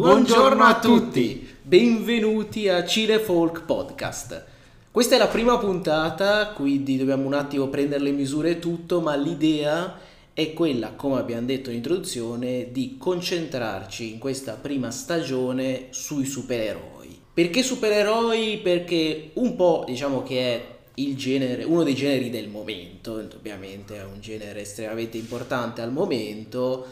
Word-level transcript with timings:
Buongiorno 0.00 0.64
a 0.64 0.80
tutti, 0.80 1.46
benvenuti 1.60 2.70
a 2.70 2.86
Cinefolk 2.86 3.66
Podcast. 3.66 4.46
Questa 4.90 5.14
è 5.14 5.18
la 5.18 5.26
prima 5.26 5.58
puntata, 5.58 6.52
quindi 6.54 6.96
dobbiamo 6.96 7.26
un 7.26 7.34
attimo 7.34 7.68
prendere 7.68 8.04
le 8.04 8.12
misure 8.12 8.52
e 8.52 8.58
tutto, 8.58 9.02
ma 9.02 9.14
l'idea 9.14 9.98
è 10.32 10.54
quella, 10.54 10.92
come 10.92 11.18
abbiamo 11.18 11.46
detto 11.46 11.68
in 11.68 11.76
introduzione, 11.76 12.68
di 12.72 12.96
concentrarci 12.98 14.10
in 14.10 14.18
questa 14.18 14.54
prima 14.54 14.90
stagione 14.90 15.88
sui 15.90 16.24
supereroi. 16.24 17.20
Perché 17.34 17.62
supereroi? 17.62 18.58
Perché 18.62 19.32
un 19.34 19.54
po' 19.54 19.84
diciamo 19.86 20.22
che 20.22 20.40
è 20.40 20.66
il 20.94 21.14
genere, 21.14 21.64
uno 21.64 21.82
dei 21.82 21.94
generi 21.94 22.30
del 22.30 22.48
momento, 22.48 23.22
ovviamente 23.36 23.96
è 23.96 24.04
un 24.04 24.18
genere 24.18 24.62
estremamente 24.62 25.18
importante 25.18 25.82
al 25.82 25.92
momento, 25.92 26.86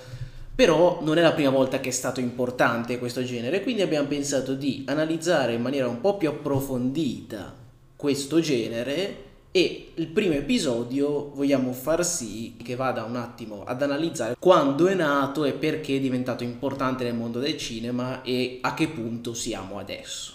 però 0.58 0.98
non 1.02 1.18
è 1.18 1.20
la 1.20 1.34
prima 1.34 1.50
volta 1.50 1.78
che 1.78 1.90
è 1.90 1.92
stato 1.92 2.18
importante 2.18 2.98
questo 2.98 3.22
genere, 3.22 3.62
quindi 3.62 3.80
abbiamo 3.80 4.08
pensato 4.08 4.54
di 4.54 4.82
analizzare 4.88 5.52
in 5.52 5.62
maniera 5.62 5.86
un 5.86 6.00
po' 6.00 6.16
più 6.16 6.28
approfondita 6.28 7.54
questo 7.94 8.40
genere 8.40 9.26
e 9.52 9.92
il 9.94 10.08
primo 10.08 10.34
episodio 10.34 11.30
vogliamo 11.32 11.72
far 11.72 12.04
sì 12.04 12.56
che 12.60 12.74
vada 12.74 13.04
un 13.04 13.14
attimo 13.14 13.62
ad 13.62 13.82
analizzare 13.82 14.34
quando 14.36 14.88
è 14.88 14.94
nato 14.94 15.44
e 15.44 15.52
perché 15.52 15.94
è 15.94 16.00
diventato 16.00 16.42
importante 16.42 17.04
nel 17.04 17.14
mondo 17.14 17.38
del 17.38 17.56
cinema 17.56 18.22
e 18.22 18.58
a 18.60 18.74
che 18.74 18.88
punto 18.88 19.34
siamo 19.34 19.78
adesso. 19.78 20.32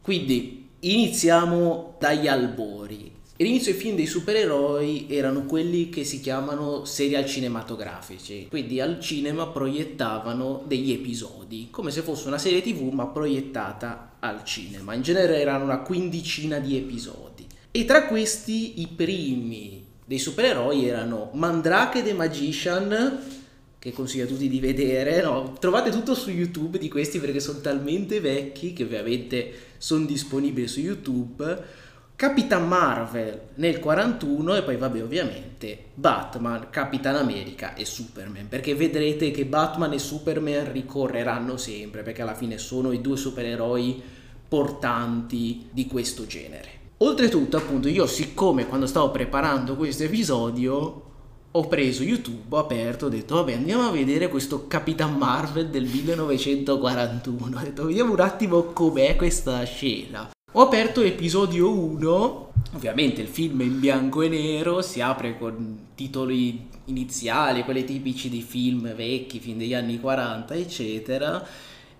Quindi 0.00 0.70
iniziamo 0.80 1.96
dagli 1.98 2.26
albori. 2.26 3.17
All'inizio 3.40 3.70
i 3.70 3.76
film 3.76 3.94
dei 3.94 4.06
supereroi 4.06 5.06
erano 5.08 5.44
quelli 5.44 5.90
che 5.90 6.02
si 6.02 6.18
chiamano 6.18 6.84
serial 6.84 7.24
cinematografici, 7.24 8.48
quindi 8.48 8.80
al 8.80 8.98
cinema 8.98 9.46
proiettavano 9.46 10.64
degli 10.66 10.90
episodi, 10.90 11.68
come 11.70 11.92
se 11.92 12.02
fosse 12.02 12.26
una 12.26 12.38
serie 12.38 12.62
tv 12.62 12.90
ma 12.90 13.06
proiettata 13.06 14.16
al 14.18 14.42
cinema. 14.42 14.94
In 14.94 15.02
genere 15.02 15.38
erano 15.38 15.62
una 15.62 15.82
quindicina 15.82 16.58
di 16.58 16.76
episodi. 16.76 17.46
E 17.70 17.84
tra 17.84 18.06
questi 18.06 18.80
i 18.80 18.88
primi 18.88 19.86
dei 20.04 20.18
supereroi 20.18 20.88
erano 20.88 21.30
Mandrake 21.34 22.02
the 22.02 22.14
Magician, 22.14 23.20
che 23.78 23.92
consiglio 23.92 24.24
a 24.24 24.26
tutti 24.26 24.48
di 24.48 24.58
vedere, 24.58 25.22
no? 25.22 25.54
trovate 25.60 25.90
tutto 25.90 26.16
su 26.16 26.30
YouTube 26.30 26.76
di 26.76 26.88
questi 26.88 27.20
perché 27.20 27.38
sono 27.38 27.60
talmente 27.60 28.18
vecchi 28.18 28.72
che 28.72 28.82
ovviamente 28.82 29.52
sono 29.78 30.04
disponibili 30.06 30.66
su 30.66 30.80
YouTube 30.80 31.86
Capitan 32.18 32.66
Marvel 32.66 33.42
nel 33.54 33.78
41 33.78 34.56
e 34.56 34.62
poi 34.64 34.76
vabbè 34.76 35.04
ovviamente 35.04 35.84
Batman, 35.94 36.66
Capitan 36.68 37.14
America 37.14 37.74
e 37.74 37.84
Superman 37.84 38.48
perché 38.48 38.74
vedrete 38.74 39.30
che 39.30 39.44
Batman 39.44 39.92
e 39.92 40.00
Superman 40.00 40.72
ricorreranno 40.72 41.56
sempre 41.56 42.02
perché 42.02 42.22
alla 42.22 42.34
fine 42.34 42.58
sono 42.58 42.90
i 42.90 43.00
due 43.00 43.16
supereroi 43.16 44.02
portanti 44.48 45.68
di 45.70 45.86
questo 45.86 46.26
genere. 46.26 46.70
Oltretutto 46.96 47.56
appunto 47.56 47.86
io 47.86 48.08
siccome 48.08 48.66
quando 48.66 48.88
stavo 48.88 49.12
preparando 49.12 49.76
questo 49.76 50.02
episodio 50.02 51.02
ho 51.52 51.68
preso 51.68 52.02
YouTube, 52.02 52.56
ho 52.56 52.58
aperto, 52.58 53.06
ho 53.06 53.10
detto 53.10 53.36
vabbè 53.36 53.52
andiamo 53.52 53.86
a 53.86 53.92
vedere 53.92 54.26
questo 54.26 54.66
Capitan 54.66 55.16
Marvel 55.16 55.68
del 55.68 55.84
1941, 55.84 57.56
ho 57.56 57.62
detto 57.62 57.84
vediamo 57.84 58.12
un 58.12 58.20
attimo 58.20 58.64
com'è 58.64 59.14
questa 59.14 59.62
scena. 59.62 60.30
Ho 60.58 60.62
aperto 60.62 61.02
episodio 61.02 61.70
1, 61.70 62.52
ovviamente 62.74 63.20
il 63.20 63.28
film 63.28 63.60
è 63.60 63.64
in 63.64 63.78
bianco 63.78 64.22
e 64.22 64.28
nero, 64.28 64.82
si 64.82 65.00
apre 65.00 65.38
con 65.38 65.90
titoli 65.94 66.66
iniziali, 66.86 67.62
quelli 67.62 67.84
tipici 67.84 68.28
di 68.28 68.42
film 68.42 68.92
vecchi, 68.92 69.38
film 69.38 69.58
degli 69.58 69.72
anni 69.72 70.00
40, 70.00 70.54
eccetera, 70.54 71.46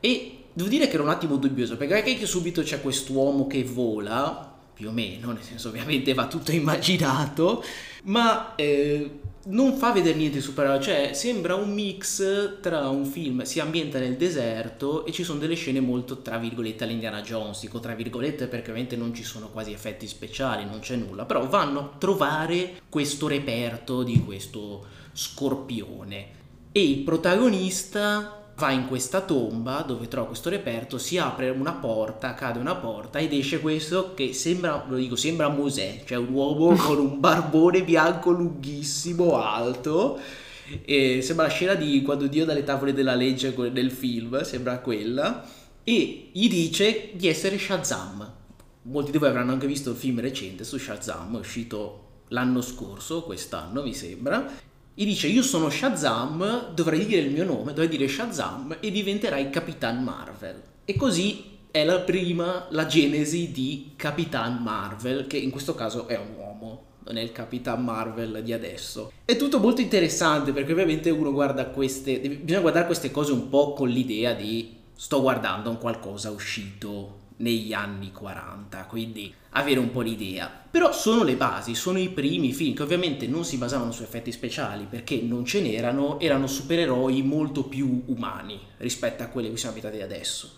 e 0.00 0.38
devo 0.52 0.68
dire 0.68 0.88
che 0.88 0.94
ero 0.94 1.04
un 1.04 1.10
attimo 1.10 1.36
dubbioso, 1.36 1.76
perché 1.76 2.10
anche 2.10 2.26
subito 2.26 2.62
c'è 2.62 2.82
quest'uomo 2.82 3.46
che 3.46 3.62
vola, 3.62 4.47
più 4.78 4.88
o 4.88 4.92
meno, 4.92 5.32
nel 5.32 5.42
senso 5.42 5.68
ovviamente 5.68 6.14
va 6.14 6.28
tutto 6.28 6.52
immaginato, 6.54 7.64
ma 8.04 8.54
eh, 8.54 9.10
non 9.46 9.76
fa 9.76 9.90
vedere 9.90 10.16
niente 10.16 10.36
di 10.36 10.42
supereroi, 10.42 10.80
cioè 10.80 11.10
sembra 11.14 11.56
un 11.56 11.74
mix 11.74 12.60
tra 12.60 12.88
un 12.88 13.04
film, 13.04 13.42
si 13.42 13.58
ambienta 13.58 13.98
nel 13.98 14.16
deserto 14.16 15.04
e 15.04 15.10
ci 15.10 15.24
sono 15.24 15.40
delle 15.40 15.56
scene 15.56 15.80
molto 15.80 16.22
tra 16.22 16.38
virgolette 16.38 16.84
all'Indiana 16.84 17.22
Jones, 17.22 17.60
dico 17.60 17.80
tra 17.80 17.94
virgolette 17.94 18.46
perché 18.46 18.70
ovviamente 18.70 18.94
non 18.94 19.12
ci 19.12 19.24
sono 19.24 19.48
quasi 19.48 19.72
effetti 19.72 20.06
speciali, 20.06 20.64
non 20.64 20.78
c'è 20.78 20.94
nulla, 20.94 21.24
però 21.24 21.44
vanno 21.48 21.80
a 21.80 21.96
trovare 21.98 22.80
questo 22.88 23.26
reperto 23.26 24.04
di 24.04 24.22
questo 24.24 24.86
scorpione. 25.12 26.36
E 26.70 26.88
il 26.88 26.98
protagonista 26.98 28.47
va 28.58 28.72
in 28.72 28.88
questa 28.88 29.20
tomba 29.20 29.82
dove 29.82 30.08
trova 30.08 30.26
questo 30.26 30.50
reperto, 30.50 30.98
si 30.98 31.16
apre 31.16 31.48
una 31.48 31.72
porta, 31.72 32.34
cade 32.34 32.58
una 32.58 32.74
porta 32.74 33.20
ed 33.20 33.32
esce 33.32 33.60
questo 33.60 34.14
che 34.14 34.32
sembra, 34.32 34.84
lo 34.88 34.96
dico, 34.96 35.14
sembra 35.14 35.48
Mosè, 35.48 36.02
cioè 36.04 36.18
un 36.18 36.32
uomo 36.32 36.74
con 36.76 36.98
un 36.98 37.20
barbone 37.20 37.84
bianco 37.84 38.30
lunghissimo, 38.30 39.40
alto. 39.40 40.18
E 40.84 41.22
sembra 41.22 41.46
la 41.46 41.52
scena 41.52 41.74
di 41.74 42.02
quando 42.02 42.26
Dio 42.26 42.44
dalle 42.44 42.64
tavole 42.64 42.92
della 42.92 43.14
legge 43.14 43.54
nel 43.72 43.92
film, 43.92 44.42
sembra 44.42 44.80
quella. 44.80 45.48
E 45.84 46.30
gli 46.32 46.48
dice 46.48 47.10
di 47.14 47.28
essere 47.28 47.58
Shazam. 47.58 48.34
Molti 48.82 49.10
di 49.10 49.18
voi 49.18 49.28
avranno 49.28 49.52
anche 49.52 49.66
visto 49.66 49.90
il 49.90 49.96
film 49.96 50.20
recente 50.20 50.64
su 50.64 50.78
Shazam, 50.78 51.36
è 51.36 51.38
uscito 51.38 52.06
l'anno 52.28 52.60
scorso, 52.60 53.22
quest'anno 53.22 53.82
mi 53.82 53.94
sembra, 53.94 54.46
gli 54.98 55.04
dice 55.04 55.28
io 55.28 55.44
sono 55.44 55.70
Shazam, 55.70 56.72
dovrai 56.74 57.06
dire 57.06 57.20
il 57.20 57.30
mio 57.30 57.44
nome, 57.44 57.66
dovrai 57.66 57.86
dire 57.86 58.08
Shazam 58.08 58.78
e 58.80 58.90
diventerai 58.90 59.48
Capitan 59.48 60.02
Marvel. 60.02 60.60
E 60.84 60.96
così 60.96 61.58
è 61.70 61.84
la 61.84 62.00
prima, 62.00 62.66
la 62.70 62.84
genesi 62.86 63.52
di 63.52 63.92
Capitan 63.94 64.60
Marvel, 64.60 65.28
che 65.28 65.36
in 65.36 65.52
questo 65.52 65.76
caso 65.76 66.08
è 66.08 66.18
un 66.18 66.34
uomo, 66.36 66.82
non 67.04 67.16
è 67.16 67.20
il 67.20 67.30
Capitan 67.30 67.84
Marvel 67.84 68.42
di 68.42 68.52
adesso. 68.52 69.12
È 69.24 69.36
tutto 69.36 69.60
molto 69.60 69.80
interessante 69.80 70.50
perché 70.50 70.72
ovviamente 70.72 71.10
uno 71.10 71.30
guarda 71.30 71.66
queste, 71.66 72.18
bisogna 72.18 72.62
guardare 72.62 72.86
queste 72.86 73.12
cose 73.12 73.30
un 73.30 73.48
po' 73.48 73.74
con 73.74 73.88
l'idea 73.88 74.32
di 74.32 74.78
sto 74.96 75.20
guardando 75.20 75.70
un 75.70 75.78
qualcosa 75.78 76.30
uscito 76.30 77.26
negli 77.38 77.72
anni 77.72 78.12
40, 78.12 78.84
quindi 78.84 79.32
avere 79.50 79.80
un 79.80 79.90
po' 79.90 80.00
l'idea. 80.00 80.50
Però 80.70 80.92
sono 80.92 81.24
le 81.24 81.36
basi, 81.36 81.74
sono 81.74 81.98
i 81.98 82.10
primi 82.10 82.52
film 82.52 82.74
che 82.74 82.82
ovviamente 82.82 83.26
non 83.26 83.44
si 83.44 83.56
basavano 83.56 83.92
su 83.92 84.02
effetti 84.02 84.32
speciali 84.32 84.86
perché 84.88 85.20
non 85.22 85.44
ce 85.44 85.60
n'erano, 85.60 86.20
erano 86.20 86.46
supereroi 86.46 87.22
molto 87.22 87.64
più 87.64 88.02
umani 88.06 88.58
rispetto 88.78 89.22
a 89.22 89.26
quelli 89.26 89.50
che 89.50 89.56
siamo 89.56 89.74
abituati 89.74 90.02
adesso. 90.02 90.50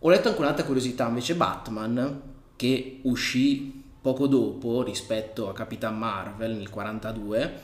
Ho 0.00 0.10
letto 0.10 0.28
anche 0.28 0.40
un'altra 0.40 0.64
curiosità, 0.64 1.08
invece 1.08 1.34
Batman, 1.34 2.22
che 2.56 3.00
uscì 3.02 3.82
poco 4.00 4.26
dopo 4.26 4.82
rispetto 4.82 5.48
a 5.48 5.52
Capitan 5.52 5.98
Marvel 5.98 6.52
nel 6.52 6.70
42, 6.70 7.60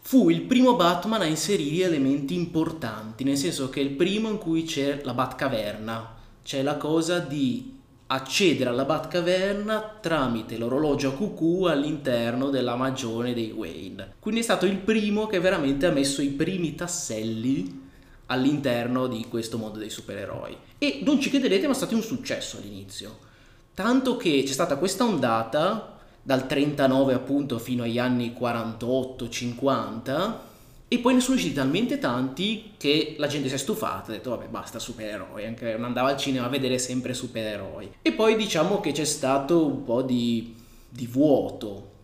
fu 0.00 0.28
il 0.28 0.42
primo 0.42 0.76
Batman 0.76 1.22
a 1.22 1.26
inserire 1.26 1.86
elementi 1.86 2.34
importanti, 2.34 3.24
nel 3.24 3.36
senso 3.36 3.70
che 3.70 3.80
è 3.80 3.82
il 3.82 3.90
primo 3.90 4.28
in 4.28 4.38
cui 4.38 4.64
c'è 4.64 5.00
la 5.04 5.14
Batcaverna, 5.14 6.14
c'è 6.42 6.62
la 6.62 6.76
cosa 6.76 7.18
di 7.18 7.75
accedere 8.08 8.70
alla 8.70 8.84
Batcaverna 8.84 9.98
tramite 10.00 10.56
l'orologio 10.56 11.08
a 11.08 11.14
cucù 11.14 11.64
all'interno 11.64 12.50
della 12.50 12.76
magione 12.76 13.34
dei 13.34 13.50
Wayne. 13.50 14.14
Quindi 14.20 14.40
è 14.40 14.44
stato 14.44 14.66
il 14.66 14.76
primo 14.76 15.26
che 15.26 15.40
veramente 15.40 15.86
ha 15.86 15.92
messo 15.92 16.22
i 16.22 16.28
primi 16.28 16.74
tasselli 16.74 17.84
all'interno 18.26 19.06
di 19.06 19.26
questo 19.28 19.58
mondo 19.58 19.78
dei 19.78 19.90
supereroi. 19.90 20.56
E 20.78 21.00
non 21.04 21.20
ci 21.20 21.30
crederete, 21.30 21.66
ma 21.66 21.72
è 21.72 21.76
stato 21.76 21.94
un 21.94 22.02
successo 22.02 22.58
all'inizio. 22.58 23.18
Tanto 23.74 24.16
che 24.16 24.42
c'è 24.44 24.52
stata 24.52 24.76
questa 24.76 25.04
ondata 25.04 25.98
dal 26.22 26.46
39 26.46 27.14
appunto 27.14 27.58
fino 27.58 27.82
agli 27.82 27.98
anni 27.98 28.34
48-50 28.38 30.34
e 30.88 30.98
poi 30.98 31.14
ne 31.14 31.20
sono 31.20 31.34
usciti 31.34 31.54
talmente 31.54 31.98
tanti 31.98 32.72
che 32.76 33.16
la 33.18 33.26
gente 33.26 33.48
si 33.48 33.54
è 33.54 33.58
stufata, 33.58 34.12
ha 34.12 34.14
detto 34.14 34.30
vabbè 34.30 34.46
basta 34.46 34.78
supereroi, 34.78 35.44
anche 35.44 35.72
non 35.72 35.84
andava 35.84 36.10
al 36.10 36.16
cinema 36.16 36.46
a 36.46 36.48
vedere 36.48 36.78
sempre 36.78 37.12
supereroi. 37.12 37.90
E 38.02 38.12
poi 38.12 38.36
diciamo 38.36 38.80
che 38.80 38.92
c'è 38.92 39.04
stato 39.04 39.66
un 39.66 39.82
po' 39.82 40.02
di, 40.02 40.54
di 40.88 41.06
vuoto, 41.08 41.94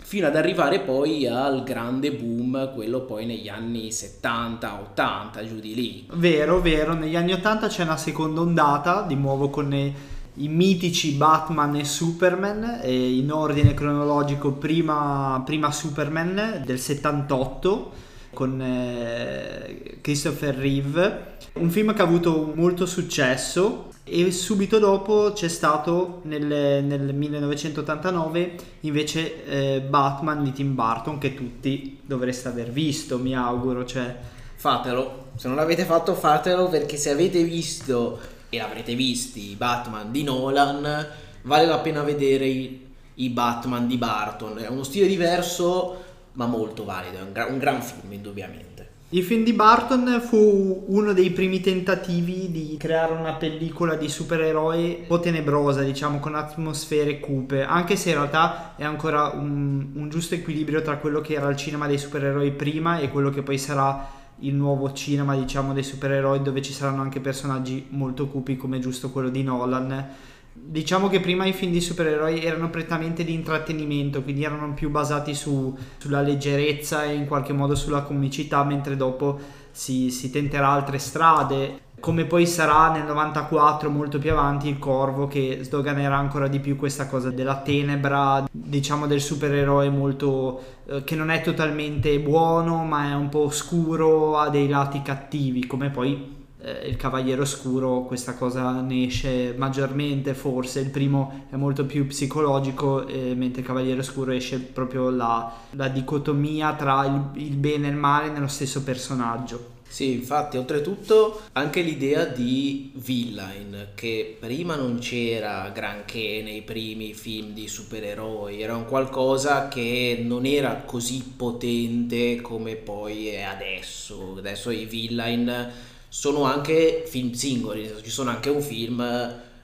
fino 0.00 0.26
ad 0.26 0.36
arrivare 0.36 0.80
poi 0.80 1.26
al 1.26 1.64
grande 1.64 2.12
boom, 2.12 2.72
quello 2.72 3.02
poi 3.02 3.26
negli 3.26 3.48
anni 3.48 3.92
70, 3.92 4.80
80, 4.80 5.46
giù 5.46 5.60
di 5.60 5.74
lì. 5.74 6.06
Vero, 6.14 6.62
vero, 6.62 6.94
negli 6.94 7.16
anni 7.16 7.32
80 7.32 7.68
c'è 7.68 7.82
una 7.82 7.98
seconda 7.98 8.40
ondata, 8.40 9.02
di 9.02 9.16
nuovo 9.16 9.50
con 9.50 9.72
i, 9.74 9.94
i 10.36 10.48
mitici 10.48 11.12
Batman 11.12 11.76
e 11.76 11.84
Superman, 11.84 12.80
e 12.82 13.16
in 13.16 13.30
ordine 13.30 13.74
cronologico 13.74 14.52
prima, 14.52 15.42
prima 15.44 15.70
Superman 15.70 16.62
del 16.64 16.78
78 16.78 18.12
con 18.34 18.60
eh, 18.60 19.98
Christopher 20.02 20.54
Reeve, 20.54 21.36
un 21.54 21.70
film 21.70 21.94
che 21.94 22.02
ha 22.02 22.04
avuto 22.04 22.52
molto 22.54 22.84
successo 22.84 23.92
e 24.04 24.30
subito 24.32 24.78
dopo 24.78 25.32
c'è 25.32 25.48
stato 25.48 26.20
nel, 26.24 26.44
nel 26.44 27.14
1989 27.14 28.54
invece 28.80 29.46
eh, 29.46 29.80
Batman 29.80 30.44
di 30.44 30.52
Tim 30.52 30.74
Burton 30.74 31.16
che 31.16 31.34
tutti 31.34 32.00
dovreste 32.04 32.48
aver 32.48 32.70
visto, 32.70 33.18
mi 33.18 33.34
auguro, 33.34 33.86
cioè 33.86 34.14
fatelo. 34.56 35.22
Se 35.36 35.48
non 35.48 35.56
l'avete 35.56 35.84
fatto, 35.84 36.14
fatelo 36.14 36.68
perché 36.68 36.96
se 36.96 37.10
avete 37.10 37.42
visto 37.42 38.18
e 38.50 38.58
l'avrete 38.58 38.94
visti 38.94 39.54
Batman 39.56 40.12
di 40.12 40.22
Nolan, 40.22 41.06
vale 41.42 41.66
la 41.66 41.78
pena 41.78 42.02
vedere 42.02 42.46
i, 42.46 42.86
i 43.14 43.28
Batman 43.30 43.86
di 43.86 43.96
Barton. 43.96 44.58
È 44.58 44.68
uno 44.68 44.82
stile 44.82 45.06
diverso, 45.06 46.03
ma 46.34 46.46
molto 46.46 46.84
valido. 46.84 47.18
È 47.18 47.22
un, 47.22 47.32
gra- 47.32 47.46
un 47.46 47.58
gran 47.58 47.82
film, 47.82 48.12
indubbiamente. 48.12 48.74
Il 49.10 49.22
film 49.22 49.44
di 49.44 49.52
Barton 49.52 50.20
fu 50.20 50.84
uno 50.88 51.12
dei 51.12 51.30
primi 51.30 51.60
tentativi 51.60 52.50
di 52.50 52.74
creare 52.76 53.12
una 53.12 53.34
pellicola 53.34 53.94
di 53.94 54.08
supereroi 54.08 54.96
un 55.02 55.06
po' 55.06 55.20
tenebrosa, 55.20 55.82
diciamo, 55.82 56.18
con 56.18 56.34
atmosfere 56.34 57.20
cupe, 57.20 57.62
anche 57.62 57.94
se 57.94 58.08
in 58.08 58.16
realtà 58.16 58.74
è 58.76 58.82
ancora 58.82 59.28
un, 59.28 59.90
un 59.94 60.08
giusto 60.08 60.34
equilibrio 60.34 60.82
tra 60.82 60.96
quello 60.96 61.20
che 61.20 61.34
era 61.34 61.48
il 61.48 61.56
cinema 61.56 61.86
dei 61.86 61.98
supereroi 61.98 62.50
prima 62.52 62.98
e 62.98 63.08
quello 63.08 63.30
che 63.30 63.42
poi 63.42 63.56
sarà 63.56 64.10
il 64.40 64.54
nuovo 64.54 64.92
cinema, 64.92 65.36
diciamo, 65.36 65.72
dei 65.72 65.84
supereroi, 65.84 66.42
dove 66.42 66.60
ci 66.60 66.72
saranno 66.72 67.02
anche 67.02 67.20
personaggi 67.20 67.86
molto 67.90 68.26
cupi, 68.26 68.56
come 68.56 68.80
giusto 68.80 69.10
quello 69.10 69.28
di 69.28 69.44
Nolan 69.44 70.08
Diciamo 70.56 71.08
che 71.08 71.18
prima 71.18 71.46
i 71.46 71.52
film 71.52 71.72
di 71.72 71.80
supereroi 71.80 72.44
erano 72.44 72.70
prettamente 72.70 73.24
di 73.24 73.34
intrattenimento, 73.34 74.22
quindi 74.22 74.44
erano 74.44 74.72
più 74.72 74.88
basati 74.88 75.34
su, 75.34 75.76
sulla 75.98 76.20
leggerezza 76.20 77.04
e 77.04 77.14
in 77.14 77.26
qualche 77.26 77.52
modo 77.52 77.74
sulla 77.74 78.02
comicità, 78.02 78.62
mentre 78.62 78.96
dopo 78.96 79.38
si, 79.72 80.10
si 80.10 80.30
tenterà 80.30 80.68
altre 80.68 80.98
strade, 80.98 81.80
come 81.98 82.26
poi 82.26 82.46
sarà 82.46 82.92
nel 82.92 83.04
94 83.04 83.90
molto 83.90 84.18
più 84.18 84.30
avanti 84.30 84.68
il 84.68 84.78
Corvo 84.78 85.26
che 85.26 85.60
sdoganerà 85.62 86.16
ancora 86.16 86.48
di 86.48 86.60
più 86.60 86.76
questa 86.76 87.08
cosa 87.08 87.30
della 87.30 87.62
tenebra, 87.62 88.46
diciamo 88.50 89.06
del 89.06 89.20
supereroe 89.22 89.88
molto 89.88 90.62
eh, 90.86 91.02
che 91.02 91.16
non 91.16 91.30
è 91.30 91.40
totalmente 91.40 92.20
buono, 92.20 92.84
ma 92.84 93.10
è 93.10 93.14
un 93.14 93.28
po' 93.30 93.44
oscuro, 93.44 94.38
ha 94.38 94.50
dei 94.50 94.68
lati 94.68 95.02
cattivi, 95.02 95.66
come 95.66 95.90
poi 95.90 96.43
eh, 96.64 96.88
il 96.88 96.96
Cavaliere 96.96 97.42
Oscuro 97.42 98.02
questa 98.02 98.34
cosa 98.34 98.80
ne 98.80 99.06
esce 99.06 99.54
maggiormente 99.56 100.34
forse, 100.34 100.80
il 100.80 100.90
primo 100.90 101.46
è 101.50 101.56
molto 101.56 101.84
più 101.84 102.06
psicologico 102.06 103.06
eh, 103.06 103.34
mentre 103.34 103.60
il 103.60 103.66
Cavaliere 103.66 104.00
Oscuro 104.00 104.32
esce 104.32 104.58
proprio 104.58 105.10
la, 105.10 105.52
la 105.70 105.88
dicotomia 105.88 106.74
tra 106.74 107.04
il, 107.04 107.42
il 107.42 107.56
bene 107.56 107.88
e 107.88 107.90
il 107.90 107.96
male 107.96 108.30
nello 108.30 108.48
stesso 108.48 108.82
personaggio. 108.82 109.72
Sì, 109.94 110.10
infatti, 110.10 110.56
oltretutto 110.56 111.42
anche 111.52 111.80
l'idea 111.80 112.24
di 112.24 112.90
villain, 112.94 113.90
che 113.94 114.36
prima 114.40 114.74
non 114.74 114.98
c'era 114.98 115.70
granché 115.72 116.40
nei 116.42 116.62
primi 116.62 117.14
film 117.14 117.52
di 117.52 117.68
supereroi, 117.68 118.60
era 118.60 118.74
un 118.74 118.86
qualcosa 118.86 119.68
che 119.68 120.20
non 120.20 120.46
era 120.46 120.82
così 120.84 121.34
potente 121.36 122.40
come 122.40 122.74
poi 122.74 123.28
è 123.28 123.42
adesso. 123.42 124.34
Adesso 124.36 124.70
i 124.70 124.84
villain 124.84 125.70
sono 126.14 126.44
anche 126.44 127.02
film 127.08 127.32
singoli, 127.32 127.92
ci 128.00 128.08
sono 128.08 128.30
anche 128.30 128.48
un 128.48 128.62
film 128.62 129.04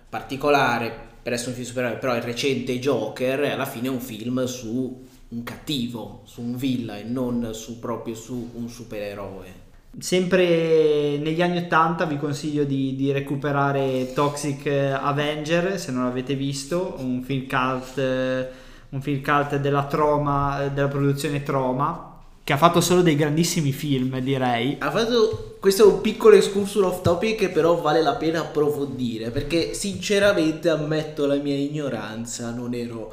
particolare 0.08 0.93
per 1.23 1.32
essere 1.32 1.50
un 1.50 1.55
film 1.55 1.69
supereroe, 1.69 1.99
però 1.99 2.17
il 2.17 2.23
recente 2.23 2.81
Joker 2.81 3.38
è 3.38 3.50
alla 3.50 3.67
fine 3.67 3.87
un 3.87 4.00
film 4.00 4.44
su 4.47 5.00
un 5.29 5.43
cattivo, 5.44 6.23
su 6.25 6.41
un 6.41 6.56
villain, 6.56 7.12
non 7.12 7.50
su, 7.52 7.79
proprio 7.79 8.17
su 8.17 8.50
un 8.55 8.69
supereroe. 8.69 9.69
Sempre 9.97 11.19
negli 11.19 11.41
anni 11.41 11.58
80 11.58 12.05
vi 12.06 12.19
consiglio 12.19 12.64
di, 12.64 12.97
di, 12.97 13.12
recuperare 13.12 14.12
Toxic 14.12 14.67
Avenger 14.67 15.79
se 15.79 15.93
non 15.93 16.02
l'avete 16.02 16.35
visto, 16.35 16.97
un 16.99 17.23
film 17.23 17.47
cult, 17.47 17.97
un 18.88 19.00
film 19.00 19.23
cult 19.23 19.56
della, 19.58 19.85
Troma, 19.85 20.67
della 20.67 20.88
produzione 20.88 21.44
Troma 21.44 22.10
che 22.50 22.56
ha 22.56 22.58
fatto 22.58 22.81
solo 22.81 23.00
dei 23.00 23.14
grandissimi 23.14 23.70
film, 23.70 24.19
direi. 24.19 24.76
Ha 24.81 24.91
fatto 24.91 25.55
questo 25.61 25.85
è 25.85 25.87
un 25.87 26.00
piccolo 26.00 26.35
excursus 26.35 26.82
off 26.82 27.00
topic 27.00 27.37
che 27.37 27.49
però 27.50 27.76
vale 27.76 28.02
la 28.02 28.17
pena 28.17 28.41
approfondire 28.41 29.31
perché 29.31 29.73
sinceramente 29.73 30.69
ammetto 30.69 31.26
la 31.26 31.37
mia 31.37 31.55
ignoranza, 31.55 32.50
non 32.50 32.75
ero 32.75 33.12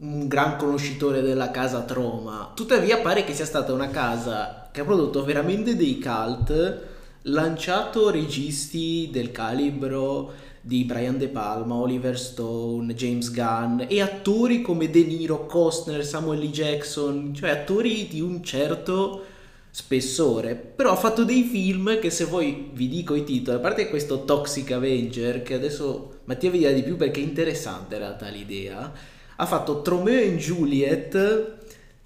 un 0.00 0.28
gran 0.28 0.58
conoscitore 0.58 1.22
della 1.22 1.50
casa 1.50 1.80
Troma. 1.80 2.52
Tuttavia 2.54 2.98
pare 2.98 3.24
che 3.24 3.32
sia 3.32 3.46
stata 3.46 3.72
una 3.72 3.88
casa 3.88 4.68
che 4.70 4.82
ha 4.82 4.84
prodotto 4.84 5.24
veramente 5.24 5.74
dei 5.74 5.98
cult, 5.98 6.80
lanciato 7.22 8.10
registi 8.10 9.08
del 9.10 9.32
calibro 9.32 10.30
di 10.60 10.84
Brian 10.84 11.18
De 11.18 11.28
Palma, 11.28 11.74
Oliver 11.74 12.18
Stone, 12.18 12.94
James 12.94 13.30
Gunn 13.30 13.82
e 13.88 14.00
attori 14.00 14.62
come 14.62 14.90
De 14.90 15.04
Niro, 15.04 15.46
Costner, 15.46 16.04
Samuel 16.04 16.40
L. 16.40 16.50
Jackson, 16.50 17.32
cioè 17.34 17.50
attori 17.50 18.08
di 18.08 18.20
un 18.20 18.42
certo 18.42 19.24
spessore, 19.70 20.54
però 20.54 20.92
ha 20.92 20.96
fatto 20.96 21.24
dei 21.24 21.44
film 21.44 21.98
che 22.00 22.10
se 22.10 22.24
voi 22.24 22.70
vi 22.72 22.88
dico 22.88 23.14
i 23.14 23.24
titoli, 23.24 23.58
a 23.58 23.60
parte 23.60 23.88
questo 23.88 24.24
Toxic 24.24 24.70
Avenger 24.72 25.42
che 25.42 25.54
adesso 25.54 26.20
Mattia 26.24 26.50
vi 26.50 26.58
dirà 26.58 26.72
di 26.72 26.82
più 26.82 26.96
perché 26.96 27.20
è 27.20 27.24
interessante 27.24 27.94
in 27.94 28.00
realtà 28.00 28.28
l'idea, 28.28 28.92
ha 29.36 29.46
fatto 29.46 29.82
Tromeo 29.82 30.20
e 30.20 30.36
Juliet, 30.36 31.57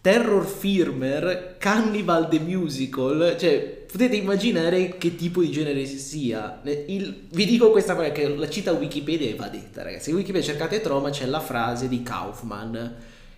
Terror 0.02 0.44
Firmer, 0.44 1.54
Cannibal 1.58 2.28
the 2.28 2.40
Musical, 2.40 3.37
cioè 3.38 3.84
potete 3.87 4.16
immaginare 4.16 4.99
che 4.99 5.14
tipo 5.14 5.43
di 5.43 5.50
genere 5.52 5.87
sia. 5.87 6.60
Il, 6.87 7.28
vi 7.31 7.46
dico 7.46 7.70
questa 7.70 7.94
cosa 7.94 8.10
che 8.10 8.26
la 8.26 8.49
cita 8.49 8.72
Wikipedia 8.72 9.28
e 9.31 9.37
va 9.37 9.46
detta, 9.46 9.84
ragazzi. 9.84 10.10
In 10.10 10.16
Wikipedia 10.16 10.49
cercate 10.49 10.81
Troma, 10.81 11.10
c'è 11.10 11.26
la 11.26 11.38
frase 11.38 11.87
di 11.87 12.02
Kaufman, 12.02 12.96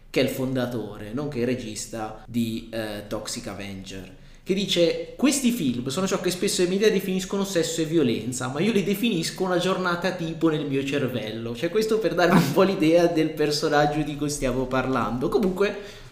che 0.08 0.20
è 0.20 0.22
il 0.22 0.30
fondatore, 0.30 1.12
nonché 1.12 1.40
il 1.40 1.44
regista 1.44 2.24
di 2.26 2.70
eh, 2.72 3.02
Toxic 3.08 3.46
Avenger, 3.46 4.10
che 4.42 4.54
dice: 4.54 5.12
Questi 5.18 5.50
film 5.50 5.88
sono 5.88 6.06
ciò 6.06 6.18
che 6.18 6.30
spesso 6.30 6.62
i 6.62 6.66
media 6.66 6.90
definiscono 6.90 7.44
sesso 7.44 7.82
e 7.82 7.84
violenza, 7.84 8.48
ma 8.48 8.60
io 8.60 8.72
li 8.72 8.84
definisco 8.84 9.44
una 9.44 9.58
giornata 9.58 10.12
tipo 10.12 10.48
nel 10.48 10.64
mio 10.64 10.82
cervello. 10.82 11.54
Cioè, 11.54 11.68
questo 11.68 11.98
per 11.98 12.14
darvi 12.14 12.38
un 12.38 12.52
po' 12.54 12.62
l'idea 12.62 13.04
del 13.04 13.32
personaggio 13.32 14.00
di 14.00 14.16
cui 14.16 14.30
stiamo 14.30 14.64
parlando. 14.64 15.28
Comunque 15.28 16.02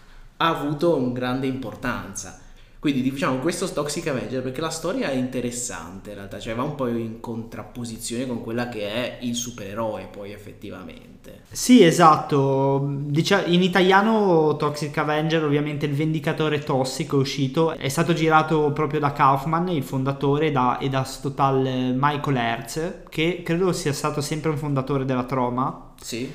ha 0.43 0.49
avuto 0.49 0.97
una 0.97 1.12
grande 1.12 1.47
importanza. 1.47 2.39
Quindi 2.81 3.00
diciamo 3.00 3.39
questo 3.39 3.71
Toxic 3.71 4.09
Avenger 4.09 4.43
perché 4.43 4.61
la 4.61 4.69
storia 4.69 5.09
è 5.09 5.15
interessante 5.15 6.11
in 6.11 6.17
realtà, 6.17 6.41
cioè 6.41 6.56
va 6.56 6.65
un 6.65 6.75
po' 6.75 6.89
in 6.89 7.21
contrapposizione 7.21 8.27
con 8.27 8.43
quella 8.43 8.69
che 8.69 8.93
è 8.93 9.19
il 9.21 9.37
supereroe 9.37 10.09
poi 10.11 10.33
effettivamente. 10.33 11.43
Sì, 11.49 11.85
esatto. 11.85 12.85
Dice, 13.05 13.44
in 13.47 13.62
italiano 13.62 14.56
Toxic 14.56 14.99
Avenger, 14.99 15.44
ovviamente 15.44 15.87
il 15.87 15.95
vendicatore 15.95 16.59
tossico 16.59 17.19
è 17.19 17.21
uscito, 17.21 17.71
è 17.71 17.88
stato 17.88 18.14
girato 18.14 18.73
proprio 18.73 18.99
da 18.99 19.12
Kaufman, 19.12 19.69
il 19.69 19.85
fondatore, 19.85 20.50
da, 20.50 20.78
e 20.78 20.88
da 20.88 21.09
total 21.21 21.95
Michael 21.97 22.37
Hertz, 22.37 22.95
che 23.09 23.43
credo 23.45 23.73
sia 23.73 23.93
stato 23.93 24.21
sempre 24.21 24.50
un 24.50 24.57
fondatore 24.57 25.05
della 25.05 25.23
Troma. 25.23 25.93
Sì. 26.00 26.28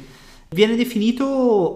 Viene 0.49 0.77
definito 0.77 1.25